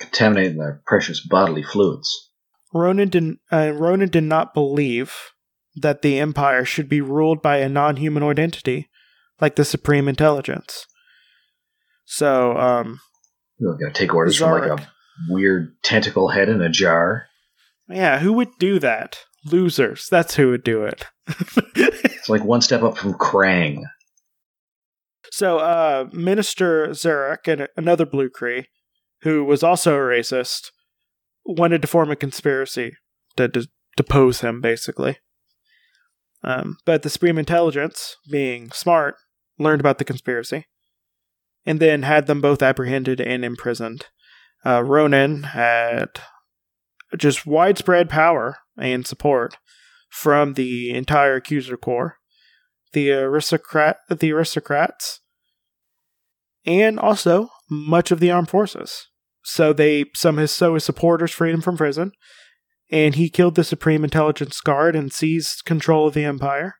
Contaminating 0.00 0.58
their 0.58 0.82
precious 0.86 1.20
bodily 1.20 1.62
fluids. 1.62 2.30
Ronan 2.72 3.08
didn't. 3.08 3.40
Uh, 3.50 3.72
Ronan 3.74 4.08
did 4.08 4.24
not 4.24 4.54
believe 4.54 5.14
that 5.74 6.02
the 6.02 6.18
Empire 6.18 6.64
should 6.64 6.88
be 6.88 7.00
ruled 7.00 7.42
by 7.42 7.58
a 7.58 7.68
non-humanoid 7.68 8.38
entity 8.38 8.88
like 9.40 9.56
the 9.56 9.64
Supreme 9.64 10.08
Intelligence. 10.08 10.86
So, 12.04 12.56
um, 12.56 13.00
we're 13.58 13.76
gonna 13.76 13.92
take 13.92 14.14
orders 14.14 14.36
from 14.36 14.52
like 14.52 14.80
a 14.80 14.88
weird 15.28 15.82
tentacle 15.82 16.28
head 16.28 16.48
in 16.48 16.60
a 16.60 16.68
jar. 16.68 17.26
Yeah, 17.88 18.18
who 18.20 18.32
would 18.34 18.50
do 18.58 18.78
that? 18.78 19.18
Losers. 19.52 20.08
That's 20.08 20.34
who 20.34 20.50
would 20.50 20.64
do 20.64 20.84
it. 20.84 21.06
it's 21.74 22.28
like 22.28 22.44
one 22.44 22.60
step 22.60 22.82
up 22.82 22.96
from 22.96 23.14
Krang. 23.14 23.84
So, 25.30 25.58
uh, 25.58 26.06
Minister 26.12 26.88
Zarek 26.88 27.46
and 27.46 27.68
another 27.76 28.06
Blue 28.06 28.30
Kree, 28.30 28.66
who 29.22 29.44
was 29.44 29.62
also 29.62 29.94
a 29.94 29.98
racist, 29.98 30.70
wanted 31.44 31.82
to 31.82 31.88
form 31.88 32.10
a 32.10 32.16
conspiracy 32.16 32.92
to 33.36 33.48
de- 33.48 33.66
depose 33.96 34.40
him, 34.40 34.60
basically. 34.60 35.18
Um, 36.42 36.78
but 36.84 37.02
the 37.02 37.10
Supreme 37.10 37.38
Intelligence, 37.38 38.16
being 38.30 38.70
smart, 38.70 39.16
learned 39.58 39.80
about 39.80 39.98
the 39.98 40.04
conspiracy 40.04 40.66
and 41.66 41.80
then 41.80 42.02
had 42.02 42.26
them 42.26 42.40
both 42.40 42.62
apprehended 42.62 43.20
and 43.20 43.44
imprisoned. 43.44 44.06
Uh, 44.64 44.82
Ronan 44.82 45.42
had 45.42 46.20
just 47.16 47.46
widespread 47.46 48.10
power 48.10 48.58
and 48.76 49.06
support 49.06 49.56
from 50.10 50.54
the 50.54 50.90
entire 50.90 51.36
accuser 51.36 51.76
corps, 51.76 52.16
the 52.92 53.12
aristocrat, 53.12 53.98
the 54.10 54.32
aristocrats, 54.32 55.20
and 56.64 56.98
also 56.98 57.48
much 57.70 58.10
of 58.10 58.20
the 58.20 58.30
armed 58.30 58.48
forces. 58.48 59.08
So 59.42 59.72
they 59.72 60.06
some 60.14 60.36
his 60.36 60.50
so 60.50 60.74
his 60.74 60.84
supporters 60.84 61.30
freed 61.30 61.54
him 61.54 61.62
from 61.62 61.76
prison, 61.76 62.12
and 62.90 63.14
he 63.14 63.30
killed 63.30 63.54
the 63.54 63.64
Supreme 63.64 64.04
Intelligence 64.04 64.60
Guard 64.60 64.94
and 64.94 65.12
seized 65.12 65.64
control 65.64 66.08
of 66.08 66.14
the 66.14 66.24
Empire. 66.24 66.74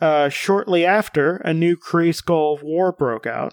Uh, 0.00 0.28
shortly 0.28 0.84
after, 0.84 1.36
a 1.38 1.52
new 1.52 1.76
Kree 1.76 2.14
Skrull 2.14 2.62
war 2.62 2.92
broke 2.92 3.26
out. 3.26 3.52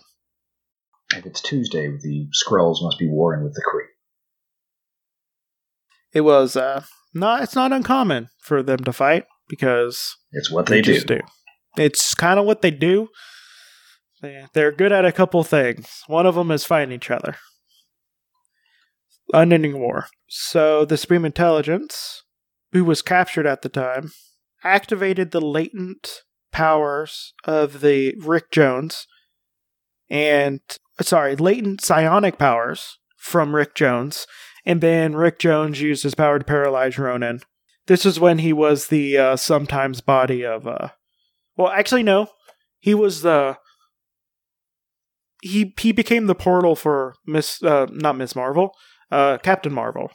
If 1.16 1.26
it's 1.26 1.42
Tuesday, 1.42 1.88
the 1.88 2.28
Skrulls 2.34 2.84
must 2.84 3.00
be 3.00 3.08
warring 3.10 3.44
with 3.44 3.54
the 3.54 3.64
Kree. 3.64 3.88
It 6.15 6.22
was 6.22 6.55
uh, 6.55 6.84
not. 7.13 7.43
It's 7.43 7.55
not 7.55 7.72
uncommon 7.72 8.29
for 8.41 8.63
them 8.63 8.79
to 8.79 8.93
fight 8.93 9.25
because 9.48 10.15
it's 10.31 10.50
what 10.50 10.65
they, 10.65 10.81
they 10.81 11.00
do. 11.00 11.01
do. 11.01 11.19
It's 11.77 12.15
kind 12.15 12.39
of 12.39 12.45
what 12.45 12.63
they 12.63 12.72
do. 12.72 13.10
They, 14.22 14.45
they're 14.53 14.72
good 14.72 14.91
at 14.91 15.05
a 15.05 15.12
couple 15.12 15.43
things. 15.43 16.01
One 16.07 16.25
of 16.25 16.34
them 16.34 16.50
is 16.50 16.65
fighting 16.65 16.93
each 16.95 17.12
other. 17.12 17.36
Unending 19.34 19.79
war. 19.79 20.07
So 20.27 20.86
the 20.86 20.98
Supreme 20.98 21.25
Intelligence, 21.25 22.24
who 22.72 22.84
was 22.84 23.01
captured 23.01 23.45
at 23.45 23.62
the 23.62 23.69
time, 23.69 24.12
activated 24.63 25.31
the 25.31 25.41
latent 25.41 26.22
powers 26.51 27.34
of 27.43 27.81
the 27.81 28.15
Rick 28.19 28.51
Jones 28.51 29.05
and 30.10 30.62
sorry, 31.01 31.36
latent 31.36 31.81
psionic 31.81 32.38
powers 32.38 33.00
from 33.17 33.55
Rick 33.55 33.75
Jones, 33.75 34.27
and 34.65 34.81
then 34.81 35.15
Rick 35.15 35.39
Jones 35.39 35.81
used 35.81 36.03
his 36.03 36.15
power 36.15 36.39
to 36.39 36.45
paralyze 36.45 36.98
Ronan. 36.98 37.41
This 37.88 38.05
is 38.05 38.19
when 38.19 38.39
he 38.39 38.51
was 38.51 38.88
the 38.88 39.17
uh, 39.17 39.36
sometimes 39.36 40.01
body 40.01 40.43
of 40.45 40.67
uh 40.67 40.89
well 41.55 41.69
actually 41.69 42.03
no. 42.03 42.27
He 42.79 42.93
was 42.93 43.22
the 43.22 43.57
he 45.41 45.74
he 45.79 45.91
became 45.91 46.27
the 46.27 46.36
portal 46.36 46.75
for 46.75 47.15
Miss 47.25 47.62
uh 47.63 47.88
not 47.91 48.17
Miss 48.17 48.36
Marvel, 48.36 48.72
uh 49.12 49.38
Captain 49.38 49.74
Marvel. 49.74 50.12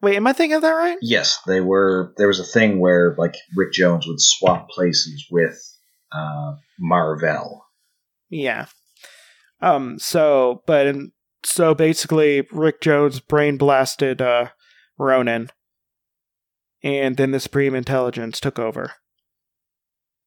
Wait, 0.00 0.16
am 0.16 0.26
I 0.26 0.32
thinking 0.32 0.54
of 0.54 0.62
that 0.62 0.70
right? 0.70 0.98
Yes, 1.02 1.40
they 1.46 1.60
were. 1.60 2.14
There 2.16 2.28
was 2.28 2.38
a 2.38 2.44
thing 2.44 2.78
where 2.78 3.16
like 3.18 3.34
Rick 3.56 3.72
Jones 3.72 4.06
would 4.06 4.20
swap 4.20 4.68
places 4.68 5.26
with 5.30 5.58
uh, 6.12 6.54
Mar-Vell. 6.78 7.66
Yeah. 8.30 8.66
Um. 9.60 9.98
So, 9.98 10.62
but 10.66 10.86
in, 10.86 11.12
so 11.48 11.74
basically, 11.74 12.46
Rick 12.52 12.80
Jones 12.80 13.20
brain 13.20 13.56
blasted 13.56 14.20
uh, 14.20 14.48
Ronan, 14.98 15.50
and 16.82 17.16
then 17.16 17.30
the 17.30 17.40
Supreme 17.40 17.74
Intelligence 17.74 18.38
took 18.38 18.58
over. 18.58 18.92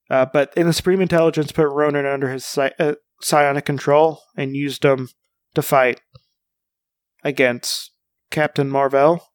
Uh, 0.09 0.25
but 0.25 0.51
in 0.57 0.67
the 0.67 0.73
Supreme 0.73 0.99
Intelligence 0.99 1.51
put 1.51 1.69
Ronan 1.69 2.05
under 2.05 2.29
his 2.29 2.43
psi- 2.43 2.73
uh, 2.79 2.95
psionic 3.21 3.65
control 3.65 4.21
and 4.35 4.57
used 4.57 4.83
him 4.83 5.09
to 5.55 5.61
fight 5.61 6.01
against 7.23 7.91
Captain 8.29 8.69
Mar-Vell. 8.69 9.29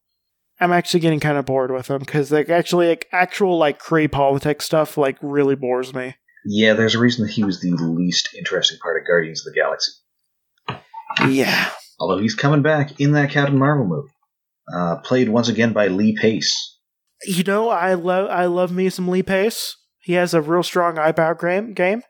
I'm 0.59 0.71
actually 0.71 0.99
getting 0.99 1.19
kind 1.19 1.37
of 1.37 1.45
bored 1.45 1.71
with 1.71 1.89
him 1.89 1.99
because 1.99 2.31
like 2.31 2.49
actually 2.49 2.89
like 2.89 3.07
actual 3.11 3.57
like 3.57 3.81
Kree 3.81 4.11
politics 4.11 4.65
stuff 4.65 4.97
like 4.97 5.17
really 5.21 5.55
bores 5.55 5.93
me. 5.93 6.15
Yeah, 6.45 6.73
there's 6.73 6.95
a 6.95 6.99
reason 6.99 7.25
that 7.25 7.33
he 7.33 7.43
was 7.43 7.61
the 7.61 7.71
least 7.71 8.29
interesting 8.37 8.77
part 8.81 9.01
of 9.01 9.07
Guardians 9.07 9.45
of 9.45 9.53
the 9.53 9.59
Galaxy. 9.59 9.91
Yeah. 11.27 11.71
Although 11.99 12.21
he's 12.21 12.35
coming 12.35 12.61
back 12.61 12.99
in 12.99 13.13
that 13.13 13.31
Captain 13.31 13.57
Marvel 13.57 13.85
movie, 13.85 14.09
uh, 14.73 14.97
played 14.97 15.29
once 15.29 15.47
again 15.47 15.73
by 15.73 15.87
Lee 15.87 16.15
Pace. 16.15 16.77
You 17.25 17.43
know, 17.43 17.69
I 17.69 17.95
love 17.95 18.29
I 18.29 18.45
love 18.45 18.71
me 18.71 18.89
some 18.89 19.07
Lee 19.07 19.23
Pace. 19.23 19.75
He 19.99 20.13
has 20.13 20.33
a 20.33 20.41
real 20.41 20.63
strong 20.63 20.99
eyebrow 20.99 21.33
game. 21.33 21.73
Game. 21.73 22.03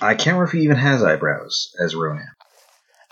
I 0.00 0.14
can't 0.14 0.34
remember 0.38 0.44
if 0.44 0.52
he 0.52 0.60
even 0.60 0.76
has 0.76 1.02
eyebrows 1.02 1.70
as 1.82 1.94
Ronan. 1.94 2.26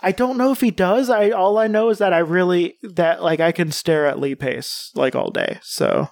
I 0.01 0.11
don't 0.11 0.37
know 0.37 0.51
if 0.51 0.61
he 0.61 0.71
does. 0.71 1.09
I 1.09 1.29
all 1.29 1.57
I 1.57 1.67
know 1.67 1.89
is 1.89 1.99
that 1.99 2.13
I 2.13 2.19
really 2.19 2.75
that 2.81 3.23
like 3.23 3.39
I 3.39 3.51
can 3.51 3.71
stare 3.71 4.07
at 4.07 4.19
Lee 4.19 4.35
Pace 4.35 4.91
like 4.95 5.15
all 5.15 5.29
day. 5.29 5.59
So 5.61 6.09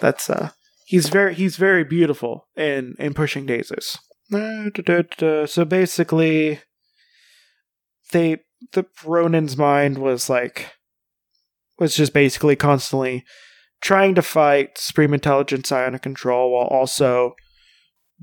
that's 0.00 0.30
uh 0.30 0.50
he's 0.86 1.08
very 1.08 1.34
he's 1.34 1.56
very 1.56 1.84
beautiful 1.84 2.48
in 2.56 2.94
in 2.98 3.12
pushing 3.12 3.44
daisies. 3.44 3.98
So 4.30 5.64
basically, 5.66 6.60
they 8.12 8.38
the 8.72 8.86
Ronan's 9.04 9.56
mind 9.56 9.98
was 9.98 10.30
like 10.30 10.72
was 11.78 11.96
just 11.96 12.12
basically 12.12 12.56
constantly 12.56 13.24
trying 13.80 14.14
to 14.14 14.22
fight 14.22 14.78
Supreme 14.78 15.12
Intelligence 15.12 15.68
Psionic 15.68 16.02
Control 16.02 16.52
while 16.52 16.68
also 16.68 17.34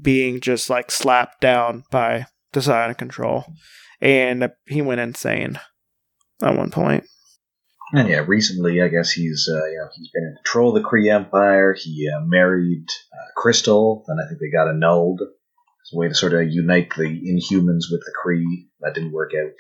being 0.02 0.40
just 0.40 0.70
like 0.70 0.90
slapped 0.90 1.42
down 1.42 1.84
by 1.92 2.26
the 2.54 2.62
Psionic 2.62 2.98
Control, 2.98 3.46
and 4.02 4.50
he 4.68 4.82
went 4.82 5.02
insane 5.02 5.60
at 6.42 6.56
one 6.56 6.72
point. 6.72 7.04
And 7.92 8.08
yeah, 8.08 8.24
recently, 8.26 8.82
I 8.82 8.88
guess 8.88 9.12
he's 9.12 9.50
uh, 9.52 9.66
you 9.66 9.78
know 9.78 9.90
he's 9.96 10.12
been 10.12 10.24
in 10.24 10.36
control 10.44 10.76
of 10.76 10.82
the 10.82 10.88
Kree 10.88 11.12
Empire. 11.12 11.74
He 11.74 12.08
uh, 12.08 12.22
married 12.24 12.86
uh, 13.12 13.32
Crystal, 13.36 14.06
and 14.08 14.20
I 14.22 14.28
think 14.28 14.40
they 14.40 14.56
got 14.56 14.70
annulled. 14.70 15.22
It's 15.22 15.94
a 15.94 15.98
way 15.98 16.08
to 16.08 16.14
sort 16.14 16.34
of 16.34 16.48
unite 16.50 16.94
the 16.96 17.04
Inhumans 17.04 17.86
with 17.92 18.02
the 18.02 18.14
Kree. 18.24 18.68
That 18.82 18.94
didn't 18.94 19.12
work 19.12 19.32
out. 19.34 19.54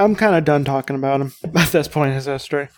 I'm 0.00 0.16
kind 0.16 0.34
of 0.34 0.46
done 0.46 0.64
talking 0.64 0.96
about 0.96 1.20
him 1.20 1.32
at 1.54 1.68
this 1.68 1.86
point 1.86 2.08
in 2.08 2.14
his 2.14 2.24
history. 2.24 2.68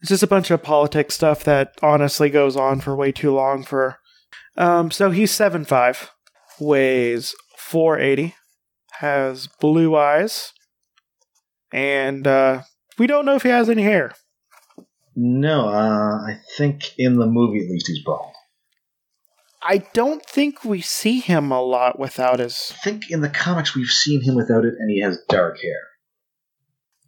It's 0.00 0.10
just 0.10 0.24
a 0.24 0.28
bunch 0.28 0.50
of 0.50 0.62
politics 0.62 1.14
stuff 1.14 1.44
that 1.44 1.78
honestly 1.82 2.28
goes 2.30 2.56
on 2.56 2.80
for 2.80 2.96
way 2.96 3.12
too 3.12 3.32
long 3.32 3.62
for. 3.62 3.98
Um, 4.56 4.90
so 4.90 5.10
he's 5.10 5.30
seven 5.30 5.64
five, 5.64 6.10
weighs 6.58 7.34
480, 7.56 8.34
has 9.00 9.46
blue 9.60 9.96
eyes, 9.96 10.52
and 11.72 12.26
uh, 12.26 12.62
we 12.98 13.06
don't 13.06 13.24
know 13.24 13.36
if 13.36 13.42
he 13.42 13.48
has 13.50 13.70
any 13.70 13.82
hair. 13.82 14.12
No, 15.14 15.68
uh, 15.68 16.18
I 16.26 16.40
think 16.56 16.92
in 16.98 17.18
the 17.18 17.26
movie 17.26 17.64
at 17.64 17.70
least 17.70 17.86
he's 17.86 18.02
bald. 18.04 18.32
I 19.62 19.78
don't 19.94 20.24
think 20.24 20.64
we 20.64 20.80
see 20.80 21.20
him 21.20 21.50
a 21.50 21.62
lot 21.62 21.98
without 21.98 22.38
his. 22.38 22.72
I 22.74 22.84
think 22.84 23.10
in 23.10 23.20
the 23.20 23.28
comics 23.28 23.74
we've 23.74 23.88
seen 23.88 24.22
him 24.22 24.34
without 24.34 24.64
it, 24.64 24.74
and 24.78 24.90
he 24.90 25.00
has 25.00 25.18
dark 25.28 25.60
hair. 25.60 25.95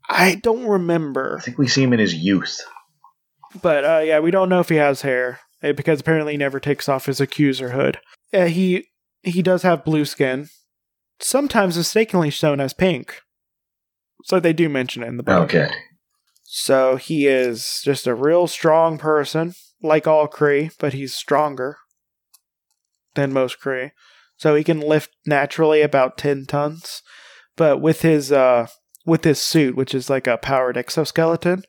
I 0.08 0.36
don't 0.36 0.66
remember. 0.66 1.36
I 1.38 1.42
think 1.42 1.58
we 1.58 1.68
see 1.68 1.82
him 1.82 1.92
in 1.92 1.98
his 1.98 2.14
youth. 2.14 2.60
But 3.62 3.84
uh, 3.84 4.02
yeah, 4.04 4.20
we 4.20 4.30
don't 4.30 4.48
know 4.48 4.60
if 4.60 4.68
he 4.68 4.76
has 4.76 5.02
hair 5.02 5.40
eh, 5.62 5.72
because 5.72 6.00
apparently 6.00 6.32
he 6.32 6.38
never 6.38 6.60
takes 6.60 6.88
off 6.88 7.06
his 7.06 7.20
accuser 7.20 7.70
hood. 7.70 7.98
Uh, 8.32 8.46
he 8.46 8.86
he 9.22 9.42
does 9.42 9.62
have 9.62 9.84
blue 9.84 10.04
skin, 10.04 10.48
sometimes 11.20 11.76
mistakenly 11.76 12.30
shown 12.30 12.60
as 12.60 12.72
pink. 12.72 13.20
So 14.24 14.40
they 14.40 14.52
do 14.52 14.68
mention 14.68 15.02
it 15.02 15.08
in 15.08 15.16
the 15.16 15.22
book. 15.22 15.44
Okay. 15.44 15.68
So 16.44 16.96
he 16.96 17.26
is 17.26 17.82
just 17.84 18.06
a 18.06 18.14
real 18.14 18.46
strong 18.46 18.98
person, 18.98 19.54
like 19.82 20.06
all 20.06 20.26
Kree, 20.26 20.72
but 20.78 20.94
he's 20.94 21.14
stronger 21.14 21.76
than 23.14 23.32
most 23.32 23.60
Kree. 23.60 23.90
So 24.36 24.54
he 24.54 24.64
can 24.64 24.80
lift 24.80 25.10
naturally 25.26 25.82
about 25.82 26.16
ten 26.16 26.46
tons, 26.46 27.02
but 27.56 27.80
with 27.80 28.02
his 28.02 28.32
uh 28.32 28.68
with 29.08 29.24
his 29.24 29.40
suit, 29.40 29.74
which 29.74 29.94
is 29.94 30.08
like 30.08 30.26
a 30.26 30.36
powered 30.36 30.76
exoskeleton, 30.76 31.64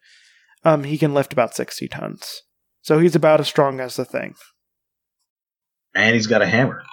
um, 0.63 0.83
he 0.83 0.97
can 0.97 1.13
lift 1.13 1.33
about 1.33 1.55
sixty 1.55 1.87
tons. 1.87 2.43
So 2.81 2.99
he's 2.99 3.15
about 3.15 3.39
as 3.39 3.47
strong 3.47 3.79
as 3.79 3.95
the 3.95 4.05
thing. 4.05 4.35
And 5.95 6.13
he's 6.13 6.27
got 6.27 6.41
a 6.41 6.47
hammer. 6.47 6.83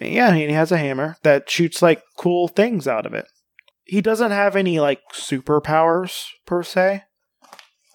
Yeah, 0.00 0.34
he 0.34 0.50
has 0.52 0.72
a 0.72 0.78
hammer 0.78 1.16
that 1.22 1.50
shoots 1.50 1.82
like 1.82 2.02
cool 2.16 2.48
things 2.48 2.86
out 2.86 3.06
of 3.06 3.14
it. 3.14 3.26
He 3.84 4.00
doesn't 4.00 4.30
have 4.30 4.56
any 4.56 4.78
like 4.78 5.00
superpowers 5.12 6.26
per 6.46 6.62
se. 6.62 7.02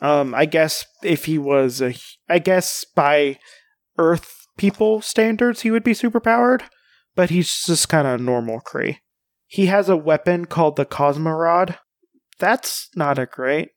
Um, 0.01 0.35
I 0.35 0.45
guess 0.45 0.85
if 1.03 1.25
he 1.25 1.37
was 1.37 1.81
a, 1.81 1.95
I 2.29 2.39
guess 2.39 2.85
by 2.95 3.39
Earth 3.97 4.45
people 4.57 5.01
standards, 5.01 5.61
he 5.61 5.71
would 5.71 5.83
be 5.83 5.93
superpowered, 5.93 6.63
but 7.15 7.29
he's 7.29 7.63
just 7.65 7.89
kind 7.89 8.07
of 8.07 8.19
normal 8.19 8.59
Kree. 8.59 8.97
He 9.47 9.67
has 9.67 9.89
a 9.89 9.97
weapon 9.97 10.45
called 10.45 10.75
the 10.75 10.85
Cosmi-Rod. 10.85 11.77
That's 12.39 12.89
not 12.95 13.19
a 13.19 13.25
great. 13.25 13.69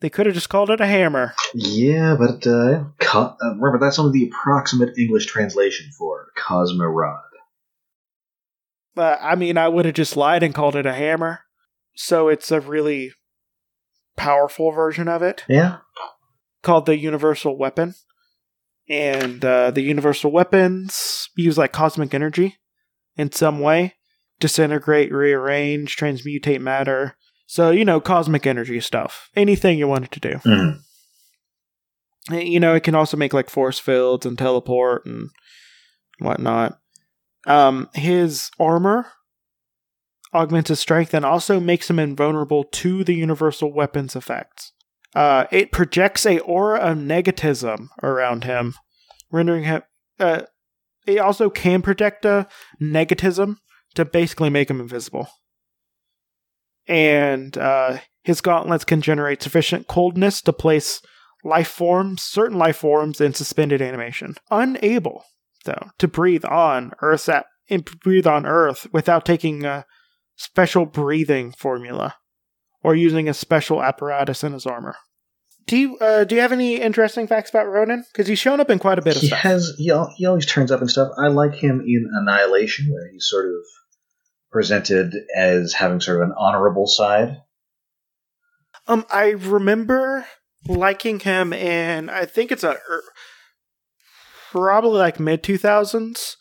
They 0.00 0.10
could 0.10 0.26
have 0.26 0.34
just 0.34 0.48
called 0.48 0.70
it 0.70 0.80
a 0.80 0.86
hammer. 0.86 1.34
Yeah, 1.54 2.16
but 2.18 2.46
uh, 2.46 2.84
co- 2.98 3.36
uh, 3.40 3.54
remember 3.54 3.78
that's 3.80 3.98
only 3.98 4.18
the 4.18 4.30
approximate 4.30 4.98
English 4.98 5.26
translation 5.26 5.90
for 5.96 6.26
Cosmi-Rod. 6.36 7.20
But 8.94 9.20
I 9.22 9.36
mean, 9.36 9.56
I 9.56 9.68
would 9.68 9.84
have 9.86 9.94
just 9.94 10.16
lied 10.16 10.42
and 10.42 10.54
called 10.54 10.76
it 10.76 10.86
a 10.86 10.92
hammer. 10.92 11.40
So 11.94 12.28
it's 12.28 12.50
a 12.50 12.60
really 12.60 13.12
powerful 14.16 14.70
version 14.72 15.08
of 15.08 15.22
it 15.22 15.44
Yeah. 15.48 15.78
called 16.62 16.86
the 16.86 16.98
Universal 16.98 17.56
Weapon. 17.56 17.94
And 18.88 19.42
uh, 19.44 19.70
the 19.70 19.82
Universal 19.82 20.32
Weapons 20.32 21.28
use 21.36 21.56
like 21.56 21.72
cosmic 21.72 22.12
energy 22.12 22.58
in 23.16 23.30
some 23.32 23.60
way, 23.60 23.94
disintegrate, 24.42 25.12
rearrange, 25.12 25.96
transmutate 25.96 26.60
matter. 26.60 27.16
So, 27.46 27.70
you 27.70 27.84
know, 27.84 28.00
cosmic 28.00 28.46
energy 28.46 28.80
stuff. 28.80 29.30
Anything 29.36 29.78
you 29.78 29.86
want 29.86 30.04
it 30.04 30.10
to 30.10 30.20
do. 30.20 30.34
Mhm. 30.44 30.80
You 32.30 32.60
know, 32.60 32.74
it 32.74 32.82
can 32.82 32.94
also 32.94 33.16
make 33.16 33.32
like 33.32 33.48
force 33.48 33.78
fields 33.78 34.26
and 34.26 34.36
teleport 34.36 35.06
and 35.06 35.30
whatnot. 36.18 36.78
Um, 37.46 37.88
his 37.94 38.50
armor 38.58 39.06
augments 40.34 40.68
his 40.68 40.80
strength 40.80 41.14
and 41.14 41.24
also 41.24 41.60
makes 41.60 41.88
him 41.88 41.98
invulnerable 41.98 42.64
to 42.64 43.04
the 43.04 43.14
universal 43.14 43.72
weapons 43.72 44.16
effects. 44.16 44.72
Uh, 45.14 45.44
it 45.52 45.72
projects 45.72 46.26
a 46.26 46.38
aura 46.40 46.80
of 46.80 46.98
negativism 46.98 47.88
around 48.02 48.44
him, 48.44 48.74
rendering 49.30 49.64
him. 49.64 49.82
Uh, 50.18 50.42
it 51.06 51.18
also 51.18 51.50
can 51.50 51.82
project 51.82 52.24
a 52.24 52.48
negativism 52.80 53.56
to 53.94 54.04
basically 54.04 54.50
make 54.50 54.70
him 54.70 54.80
invisible. 54.80 55.28
And 56.88 57.56
uh, 57.56 57.98
his 58.22 58.40
gauntlets 58.40 58.84
can 58.84 59.02
generate 59.02 59.42
sufficient 59.42 59.86
coldness 59.86 60.40
to 60.42 60.52
place 60.52 61.00
life 61.44 61.68
forms, 61.68 62.22
certain 62.22 62.58
life 62.58 62.76
forms, 62.76 63.20
in 63.20 63.34
suspended 63.34 63.80
animation. 63.80 64.34
Unable, 64.50 65.24
though, 65.64 65.90
to 65.98 66.08
breathe 66.08 66.44
on 66.44 66.92
Earth's 67.00 67.28
at- 67.28 67.46
breathe 68.02 68.26
on 68.26 68.44
Earth 68.44 68.86
without 68.92 69.24
taking 69.24 69.64
a 69.64 69.86
special 70.36 70.84
breathing 70.86 71.52
formula 71.52 72.16
or 72.82 72.94
using 72.94 73.28
a 73.28 73.34
special 73.34 73.82
apparatus 73.82 74.42
in 74.42 74.52
his 74.52 74.66
armor. 74.66 74.96
Do 75.66 75.76
you 75.76 75.96
uh, 75.98 76.24
do 76.24 76.34
you 76.34 76.40
have 76.40 76.50
any 76.50 76.80
interesting 76.80 77.28
facts 77.28 77.50
about 77.50 77.68
Ronan? 77.68 78.04
Because 78.12 78.26
he's 78.26 78.40
shown 78.40 78.58
up 78.58 78.68
in 78.68 78.80
quite 78.80 78.98
a 78.98 79.02
bit 79.02 79.14
of 79.14 79.22
He 79.22 79.28
stuff. 79.28 79.38
has 79.38 79.72
he, 79.78 79.92
he 80.16 80.26
always 80.26 80.44
turns 80.44 80.72
up 80.72 80.80
and 80.80 80.90
stuff. 80.90 81.12
I 81.16 81.28
like 81.28 81.54
him 81.54 81.80
in 81.86 82.10
Annihilation, 82.12 82.90
where 82.92 83.08
he's 83.12 83.28
sort 83.28 83.46
of 83.46 83.54
presented 84.52 85.14
as 85.34 85.72
having 85.72 86.00
sort 86.00 86.22
of 86.22 86.28
an 86.28 86.34
honorable 86.38 86.86
side. 86.86 87.38
Um, 88.86 89.06
I 89.10 89.30
remember 89.30 90.26
liking 90.68 91.20
him 91.20 91.52
and 91.52 92.10
I 92.10 92.26
think 92.26 92.52
it's 92.52 92.64
a 92.64 92.72
er, 92.72 93.02
probably 94.50 94.98
like 94.98 95.18
mid 95.18 95.42
two 95.42 95.58
thousands 95.58 96.36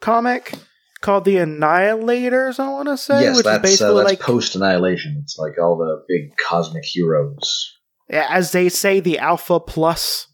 comic 0.00 0.54
called 1.00 1.24
the 1.24 1.36
Annihilators. 1.36 2.58
I 2.58 2.68
want 2.68 2.88
to 2.88 2.96
say, 2.96 3.22
yes, 3.22 3.36
which 3.36 3.46
is 3.46 3.52
that's 3.52 3.62
basically 3.62 3.92
uh, 3.92 3.94
that's 4.04 4.10
like 4.10 4.20
post 4.20 4.56
Annihilation. 4.56 5.20
It's 5.22 5.36
like 5.38 5.58
all 5.60 5.76
the 5.76 6.02
big 6.08 6.36
cosmic 6.36 6.84
heroes. 6.84 7.76
as 8.08 8.52
they 8.52 8.68
say, 8.68 9.00
the 9.00 9.18
Alpha 9.18 9.60
Plus 9.60 10.28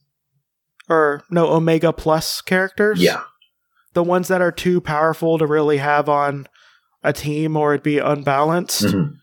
or 0.88 1.22
no 1.30 1.48
Omega 1.48 1.92
Plus 1.92 2.40
characters. 2.40 3.00
Yeah, 3.00 3.22
the 3.94 4.02
ones 4.02 4.28
that 4.28 4.42
are 4.42 4.52
too 4.52 4.80
powerful 4.80 5.38
to 5.38 5.46
really 5.46 5.78
have 5.78 6.08
on 6.08 6.46
a 7.02 7.12
team 7.12 7.56
or 7.56 7.74
it'd 7.74 7.82
be 7.82 7.98
unbalanced. 7.98 8.82
Mhm. 8.84 9.14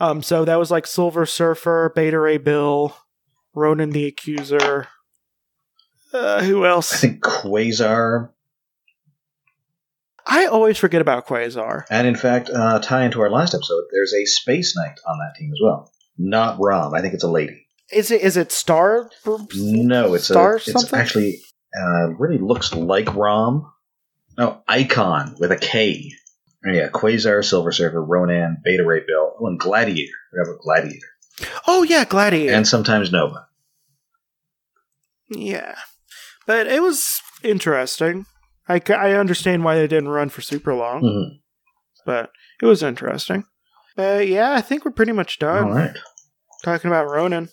Um, 0.00 0.22
so 0.22 0.44
that 0.44 0.58
was 0.58 0.70
like 0.72 0.86
Silver 0.86 1.24
Surfer, 1.24 1.92
Beta 1.94 2.18
Ray 2.18 2.36
Bill, 2.38 2.96
Ronan 3.54 3.90
the 3.90 4.06
Accuser. 4.06 4.88
Uh, 6.12 6.42
who 6.42 6.66
else? 6.66 6.92
I 6.92 6.96
think 6.96 7.22
Quasar, 7.22 8.30
I 10.26 10.46
always 10.46 10.78
forget 10.78 11.00
about 11.00 11.26
Quasar. 11.26 11.84
and 11.90 12.06
in 12.06 12.16
fact, 12.16 12.50
uh, 12.50 12.78
tie 12.80 13.04
into 13.04 13.20
our 13.20 13.30
last 13.30 13.54
episode. 13.54 13.84
There's 13.92 14.14
a 14.14 14.24
Space 14.24 14.76
Knight 14.76 14.98
on 15.06 15.18
that 15.18 15.38
team 15.38 15.50
as 15.52 15.58
well. 15.62 15.92
Not 16.18 16.56
Rom. 16.60 16.94
I 16.94 17.00
think 17.00 17.14
it's 17.14 17.24
a 17.24 17.30
lady. 17.30 17.66
Is 17.92 18.10
it 18.10 18.22
is 18.22 18.36
it 18.36 18.50
Star? 18.50 19.10
No, 19.54 20.14
it's 20.14 20.24
Star 20.24 20.54
a. 20.54 20.56
It's 20.56 20.72
something? 20.72 20.98
actually 20.98 21.40
uh, 21.78 22.08
really 22.18 22.38
looks 22.38 22.72
like 22.74 23.14
Rom. 23.14 23.70
No, 24.38 24.62
Icon 24.66 25.36
with 25.38 25.52
a 25.52 25.56
K. 25.56 26.10
Yeah, 26.66 26.88
Quasar, 26.88 27.44
Silver 27.44 27.72
Surfer, 27.72 28.02
Ronan, 28.02 28.58
Beta 28.64 28.84
Ray 28.84 29.00
Bill, 29.06 29.34
oh, 29.40 29.46
and 29.46 29.58
Gladiator. 29.60 30.12
We 30.32 30.38
have 30.38 30.48
a 30.48 30.58
Gladiator, 30.62 31.06
Oh 31.66 31.82
yeah, 31.82 32.04
Gladiator. 32.04 32.54
and 32.54 32.66
sometimes 32.66 33.12
Nova. 33.12 33.46
yeah, 35.30 35.74
but 36.46 36.66
it 36.66 36.82
was 36.82 37.20
interesting. 37.42 38.26
I, 38.68 38.80
I 38.88 39.12
understand 39.12 39.64
why 39.64 39.74
they 39.76 39.86
didn't 39.86 40.08
run 40.08 40.28
for 40.30 40.40
super 40.40 40.74
long, 40.74 41.02
Mhm. 41.02 41.40
but 42.06 42.30
it 42.62 42.66
was 42.66 42.82
interesting. 42.82 43.44
Uh, 43.98 44.22
yeah, 44.24 44.52
I 44.54 44.60
think 44.60 44.84
we're 44.84 44.90
pretty 44.92 45.12
much 45.12 45.38
done 45.38 45.64
All 45.64 45.72
right. 45.74 45.96
talking 46.62 46.88
about 46.88 47.08
Ronan. 47.10 47.48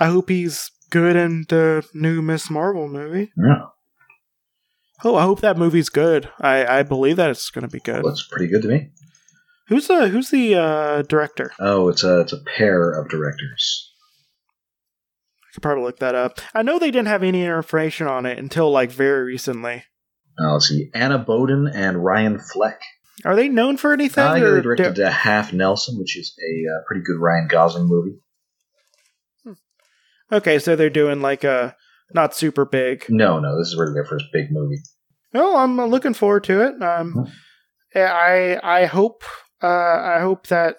I 0.00 0.06
hope 0.06 0.28
he's 0.28 0.70
good 0.90 1.16
in 1.16 1.46
the 1.48 1.86
new 1.94 2.20
Miss 2.22 2.50
Marvel 2.50 2.88
movie. 2.88 3.32
Yeah, 3.36 3.66
Oh, 5.04 5.14
I 5.14 5.22
hope 5.22 5.40
that 5.40 5.56
movie's 5.56 5.88
good. 5.88 6.28
I, 6.40 6.80
I 6.80 6.82
believe 6.82 7.16
that 7.16 7.30
it's 7.30 7.50
going 7.50 7.62
to 7.62 7.68
be 7.68 7.80
good. 7.80 8.02
looks 8.02 8.26
pretty 8.28 8.48
good 8.48 8.62
to 8.62 8.68
me. 8.68 8.90
Who's 9.68 9.86
the 9.86 10.08
Who's 10.08 10.30
the 10.30 10.54
uh, 10.54 11.02
director? 11.02 11.52
Oh, 11.60 11.88
it's 11.88 12.02
a 12.02 12.20
it's 12.20 12.32
a 12.32 12.42
pair 12.56 12.90
of 12.90 13.08
directors. 13.10 13.92
I 15.44 15.54
could 15.54 15.62
probably 15.62 15.84
look 15.84 15.98
that 15.98 16.14
up. 16.14 16.40
I 16.54 16.62
know 16.62 16.78
they 16.78 16.90
didn't 16.90 17.08
have 17.08 17.22
any 17.22 17.44
information 17.44 18.06
on 18.06 18.24
it 18.26 18.38
until 18.38 18.70
like 18.70 18.90
very 18.90 19.24
recently. 19.24 19.84
Uh, 20.40 20.54
let's 20.54 20.68
see, 20.68 20.90
Anna 20.94 21.18
Boden 21.18 21.68
and 21.72 22.02
Ryan 22.02 22.38
Fleck. 22.38 22.80
Are 23.24 23.36
they 23.36 23.48
known 23.48 23.76
for 23.76 23.92
anything? 23.92 24.24
Uh, 24.24 24.34
yeah, 24.36 24.50
they 24.50 24.60
directed 24.62 25.00
uh, 25.00 25.10
Half 25.10 25.52
Nelson, 25.52 25.98
which 25.98 26.16
is 26.16 26.34
a 26.38 26.72
uh, 26.72 26.82
pretty 26.86 27.02
good 27.02 27.18
Ryan 27.20 27.48
Gosling 27.48 27.88
movie. 27.88 28.20
okay, 30.32 30.58
so 30.58 30.76
they're 30.76 30.90
doing 30.90 31.20
like 31.20 31.44
a 31.44 31.76
not 32.14 32.34
super 32.34 32.64
big. 32.64 33.04
No, 33.08 33.38
no, 33.38 33.58
this 33.58 33.68
is 33.68 33.76
really 33.78 33.94
their 33.94 34.04
first 34.04 34.26
big 34.32 34.50
movie. 34.50 34.78
Oh, 35.34 35.56
I'm 35.58 35.76
looking 35.76 36.14
forward 36.14 36.44
to 36.44 36.62
it. 36.62 36.82
Um, 36.82 37.12
Hmm. 37.12 37.22
I 37.96 38.58
I 38.62 38.84
hope 38.86 39.22
uh, 39.62 39.66
I 39.66 40.18
hope 40.20 40.46
that 40.48 40.76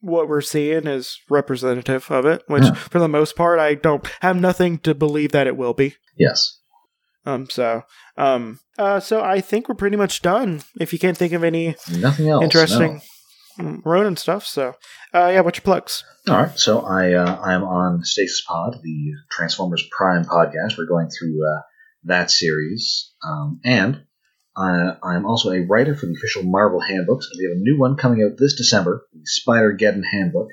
what 0.00 0.28
we're 0.28 0.40
seeing 0.40 0.86
is 0.86 1.18
representative 1.30 2.10
of 2.10 2.26
it. 2.26 2.42
Which, 2.48 2.64
Yeah. 2.64 2.74
for 2.74 2.98
the 2.98 3.08
most 3.08 3.36
part, 3.36 3.58
I 3.60 3.74
don't 3.74 4.06
have 4.20 4.36
nothing 4.40 4.78
to 4.80 4.94
believe 4.94 5.32
that 5.32 5.46
it 5.46 5.56
will 5.56 5.74
be. 5.74 5.96
Yes. 6.18 6.58
Um. 7.24 7.48
So. 7.50 7.82
Um. 8.16 8.58
Uh. 8.78 8.98
So 9.00 9.22
I 9.22 9.40
think 9.40 9.68
we're 9.68 9.74
pretty 9.76 9.96
much 9.96 10.22
done. 10.22 10.62
If 10.80 10.92
you 10.92 10.98
can't 10.98 11.16
think 11.16 11.32
of 11.32 11.44
any 11.44 11.76
Nothing 11.98 12.28
else. 12.28 12.42
interesting 12.44 13.00
mm, 13.58 13.80
Ronan 13.84 14.16
stuff, 14.16 14.46
so 14.46 14.74
uh, 15.14 15.28
yeah. 15.28 15.40
What's 15.40 15.58
your 15.58 15.64
plugs? 15.64 16.04
All 16.28 16.36
right. 16.36 16.58
So 16.58 16.80
I 16.80 17.14
uh, 17.14 17.36
I 17.42 17.54
am 17.54 17.64
on 17.64 18.04
Stasis 18.04 18.44
Pod, 18.46 18.78
the 18.82 19.12
Transformers 19.30 19.84
Prime 19.96 20.24
podcast. 20.24 20.78
We're 20.78 20.86
going 20.86 21.08
through 21.10 21.38
uh, 21.46 21.62
that 22.04 22.30
series, 22.30 23.12
um, 23.26 23.60
and 23.64 24.04
I, 24.56 24.96
I'm 25.02 25.26
also 25.26 25.50
a 25.50 25.64
writer 25.66 25.94
for 25.94 26.06
the 26.06 26.14
official 26.14 26.42
Marvel 26.42 26.80
handbooks. 26.80 27.28
We 27.38 27.44
have 27.44 27.56
a 27.56 27.60
new 27.60 27.78
one 27.78 27.96
coming 27.96 28.22
out 28.22 28.38
this 28.38 28.54
December, 28.54 29.06
the 29.12 29.20
Spider 29.24 29.76
Geddon 29.76 30.04
Handbook. 30.10 30.48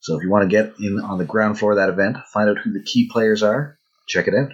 So 0.00 0.16
if 0.16 0.22
you 0.22 0.30
want 0.30 0.48
to 0.48 0.56
get 0.56 0.74
in 0.78 1.00
on 1.00 1.18
the 1.18 1.24
ground 1.24 1.58
floor 1.58 1.72
of 1.72 1.78
that 1.78 1.88
event, 1.88 2.16
find 2.32 2.48
out 2.48 2.58
who 2.58 2.72
the 2.72 2.82
key 2.82 3.08
players 3.10 3.42
are, 3.42 3.78
check 4.08 4.28
it 4.28 4.34
out. 4.34 4.50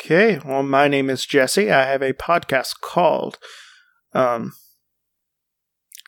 Okay. 0.00 0.40
Well, 0.44 0.62
my 0.62 0.88
name 0.88 1.10
is 1.10 1.26
Jesse. 1.26 1.70
I 1.70 1.84
have 1.84 2.02
a 2.02 2.14
podcast 2.14 2.80
called 2.80 3.38
um, 4.14 4.52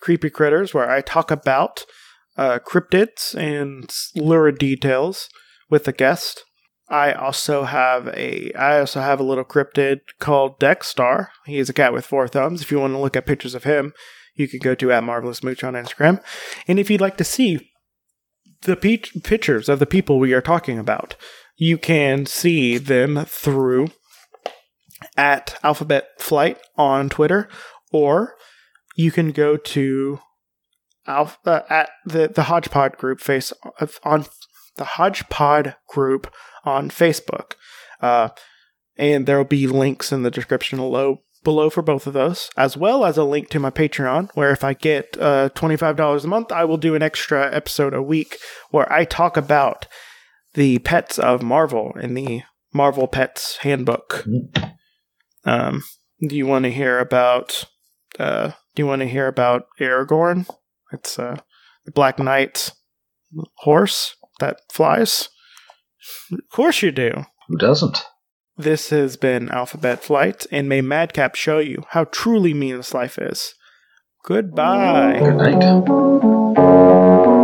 Creepy 0.05 0.29
Critters, 0.29 0.75
where 0.75 0.91
I 0.91 1.01
talk 1.01 1.31
about 1.31 1.87
uh, 2.37 2.59
cryptids 2.59 3.35
and 3.35 3.91
lurid 4.15 4.59
details 4.59 5.31
with 5.71 5.89
a 5.89 5.93
guest. 5.93 6.45
I 6.91 7.13
also 7.13 7.65
have 7.65 8.09
a 8.09 8.53
I 8.53 8.81
also 8.81 9.01
have 9.01 9.19
a 9.19 9.25
little 9.25 9.47
cryptid 9.47 10.01
called 10.21 10.61
Dexstar. 10.61 11.29
He 11.47 11.57
is 11.57 11.71
a 11.71 11.73
cat 11.73 11.95
with 11.95 12.05
four 12.05 12.29
thumbs. 12.29 12.61
If 12.61 12.71
you 12.71 12.79
want 12.79 12.93
to 12.93 12.99
look 12.99 13.17
at 13.17 13.25
pictures 13.25 13.55
of 13.55 13.65
him, 13.65 13.95
you 14.35 14.47
can 14.47 14.59
go 14.59 14.75
to 14.75 14.93
at 14.93 15.03
marvelous 15.03 15.43
mooch 15.43 15.65
on 15.65 15.73
Instagram. 15.73 16.23
And 16.69 16.79
if 16.79 16.91
you'd 16.91 17.01
like 17.01 17.17
to 17.17 17.25
see 17.25 17.71
the 18.63 18.77
pe- 18.77 18.99
pictures 19.23 19.71
of 19.71 19.79
the 19.79 19.87
people 19.87 20.19
we 20.19 20.35
are 20.35 20.43
talking 20.43 20.79
about, 20.79 21.17
you 21.57 21.79
can 21.79 22.27
see 22.27 22.77
them 22.77 23.25
through 23.27 23.89
at 25.17 25.59
Alphabet 25.63 26.09
Flight 26.19 26.59
on 26.77 27.09
Twitter, 27.09 27.49
or 27.91 28.35
you 28.95 29.11
can 29.11 29.33
go 29.33 29.57
to 29.57 30.21
Alpha 31.07 31.39
uh, 31.47 31.63
at 31.69 31.91
the 32.07 32.29
the 32.29 32.45
Hodgepod 32.45 32.97
group 32.97 33.21
face 33.21 33.53
on 34.05 34.25
the 34.77 34.85
Hodgepod 34.85 35.77
group 35.89 36.33
on 36.65 36.89
Facebook, 36.89 37.53
uh, 38.01 38.31
and 38.97 39.27
there 39.27 39.37
will 39.37 39.45
be 39.45 39.67
links 39.67 40.13
in 40.13 40.23
the 40.23 40.31
description 40.31 40.79
below 40.79 41.23
below 41.43 41.69
for 41.69 41.83
both 41.83 42.07
of 42.07 42.15
those, 42.15 42.49
as 42.57 42.77
well 42.77 43.05
as 43.05 43.19
a 43.19 43.25
link 43.25 43.51
to 43.51 43.61
my 43.61 43.71
Patreon, 43.71 44.31
where 44.35 44.51
if 44.51 44.65
I 44.65 44.73
get 44.73 45.17
uh, 45.21 45.51
twenty 45.51 45.77
five 45.77 45.97
dollars 45.97 46.25
a 46.25 46.29
month, 46.29 46.51
I 46.51 46.65
will 46.65 46.79
do 46.79 46.95
an 46.95 47.03
extra 47.03 47.55
episode 47.55 47.93
a 47.93 48.03
week 48.03 48.39
where 48.71 48.91
I 48.91 49.05
talk 49.05 49.37
about 49.37 49.87
the 50.55 50.79
pets 50.79 51.19
of 51.19 51.43
Marvel 51.43 51.93
in 52.01 52.15
the 52.15 52.43
Marvel 52.73 53.09
Pets 53.09 53.59
Handbook. 53.59 54.25
Um, 55.45 55.83
do 56.21 56.35
you 56.35 56.47
want 56.47 56.65
to 56.65 56.71
hear 56.71 56.99
about? 56.99 57.65
Uh, 58.19 58.53
do 58.75 58.83
you 58.83 58.87
want 58.87 59.01
to 59.01 59.09
hear 59.09 59.29
about 59.29 59.67
Aragorn? 59.81 60.49
It's 60.93 61.19
uh, 61.19 61.37
the 61.85 61.93
Black 61.93 62.19
Knight's 62.19 62.73
horse 63.59 64.17
that 64.41 64.61
flies. 64.73 65.29
Of 66.33 66.41
course 66.51 66.83
you 66.83 66.91
do. 66.91 67.25
Who 67.49 67.57
doesn't? 67.57 68.05
This 68.57 68.91
has 68.91 69.17
been 69.17 69.51
Alphabet 69.51 70.03
Flight, 70.03 70.47
and 70.53 70.69
may 70.69 70.81
Madcap 70.81 71.35
show 71.35 71.59
you 71.59 71.85
how 71.91 72.05
truly 72.05 72.55
meaningless 72.55 72.95
life 72.95 73.19
is. 73.19 73.55
Goodbye. 74.25 75.19
Good 75.19 75.37
night. 75.37 77.44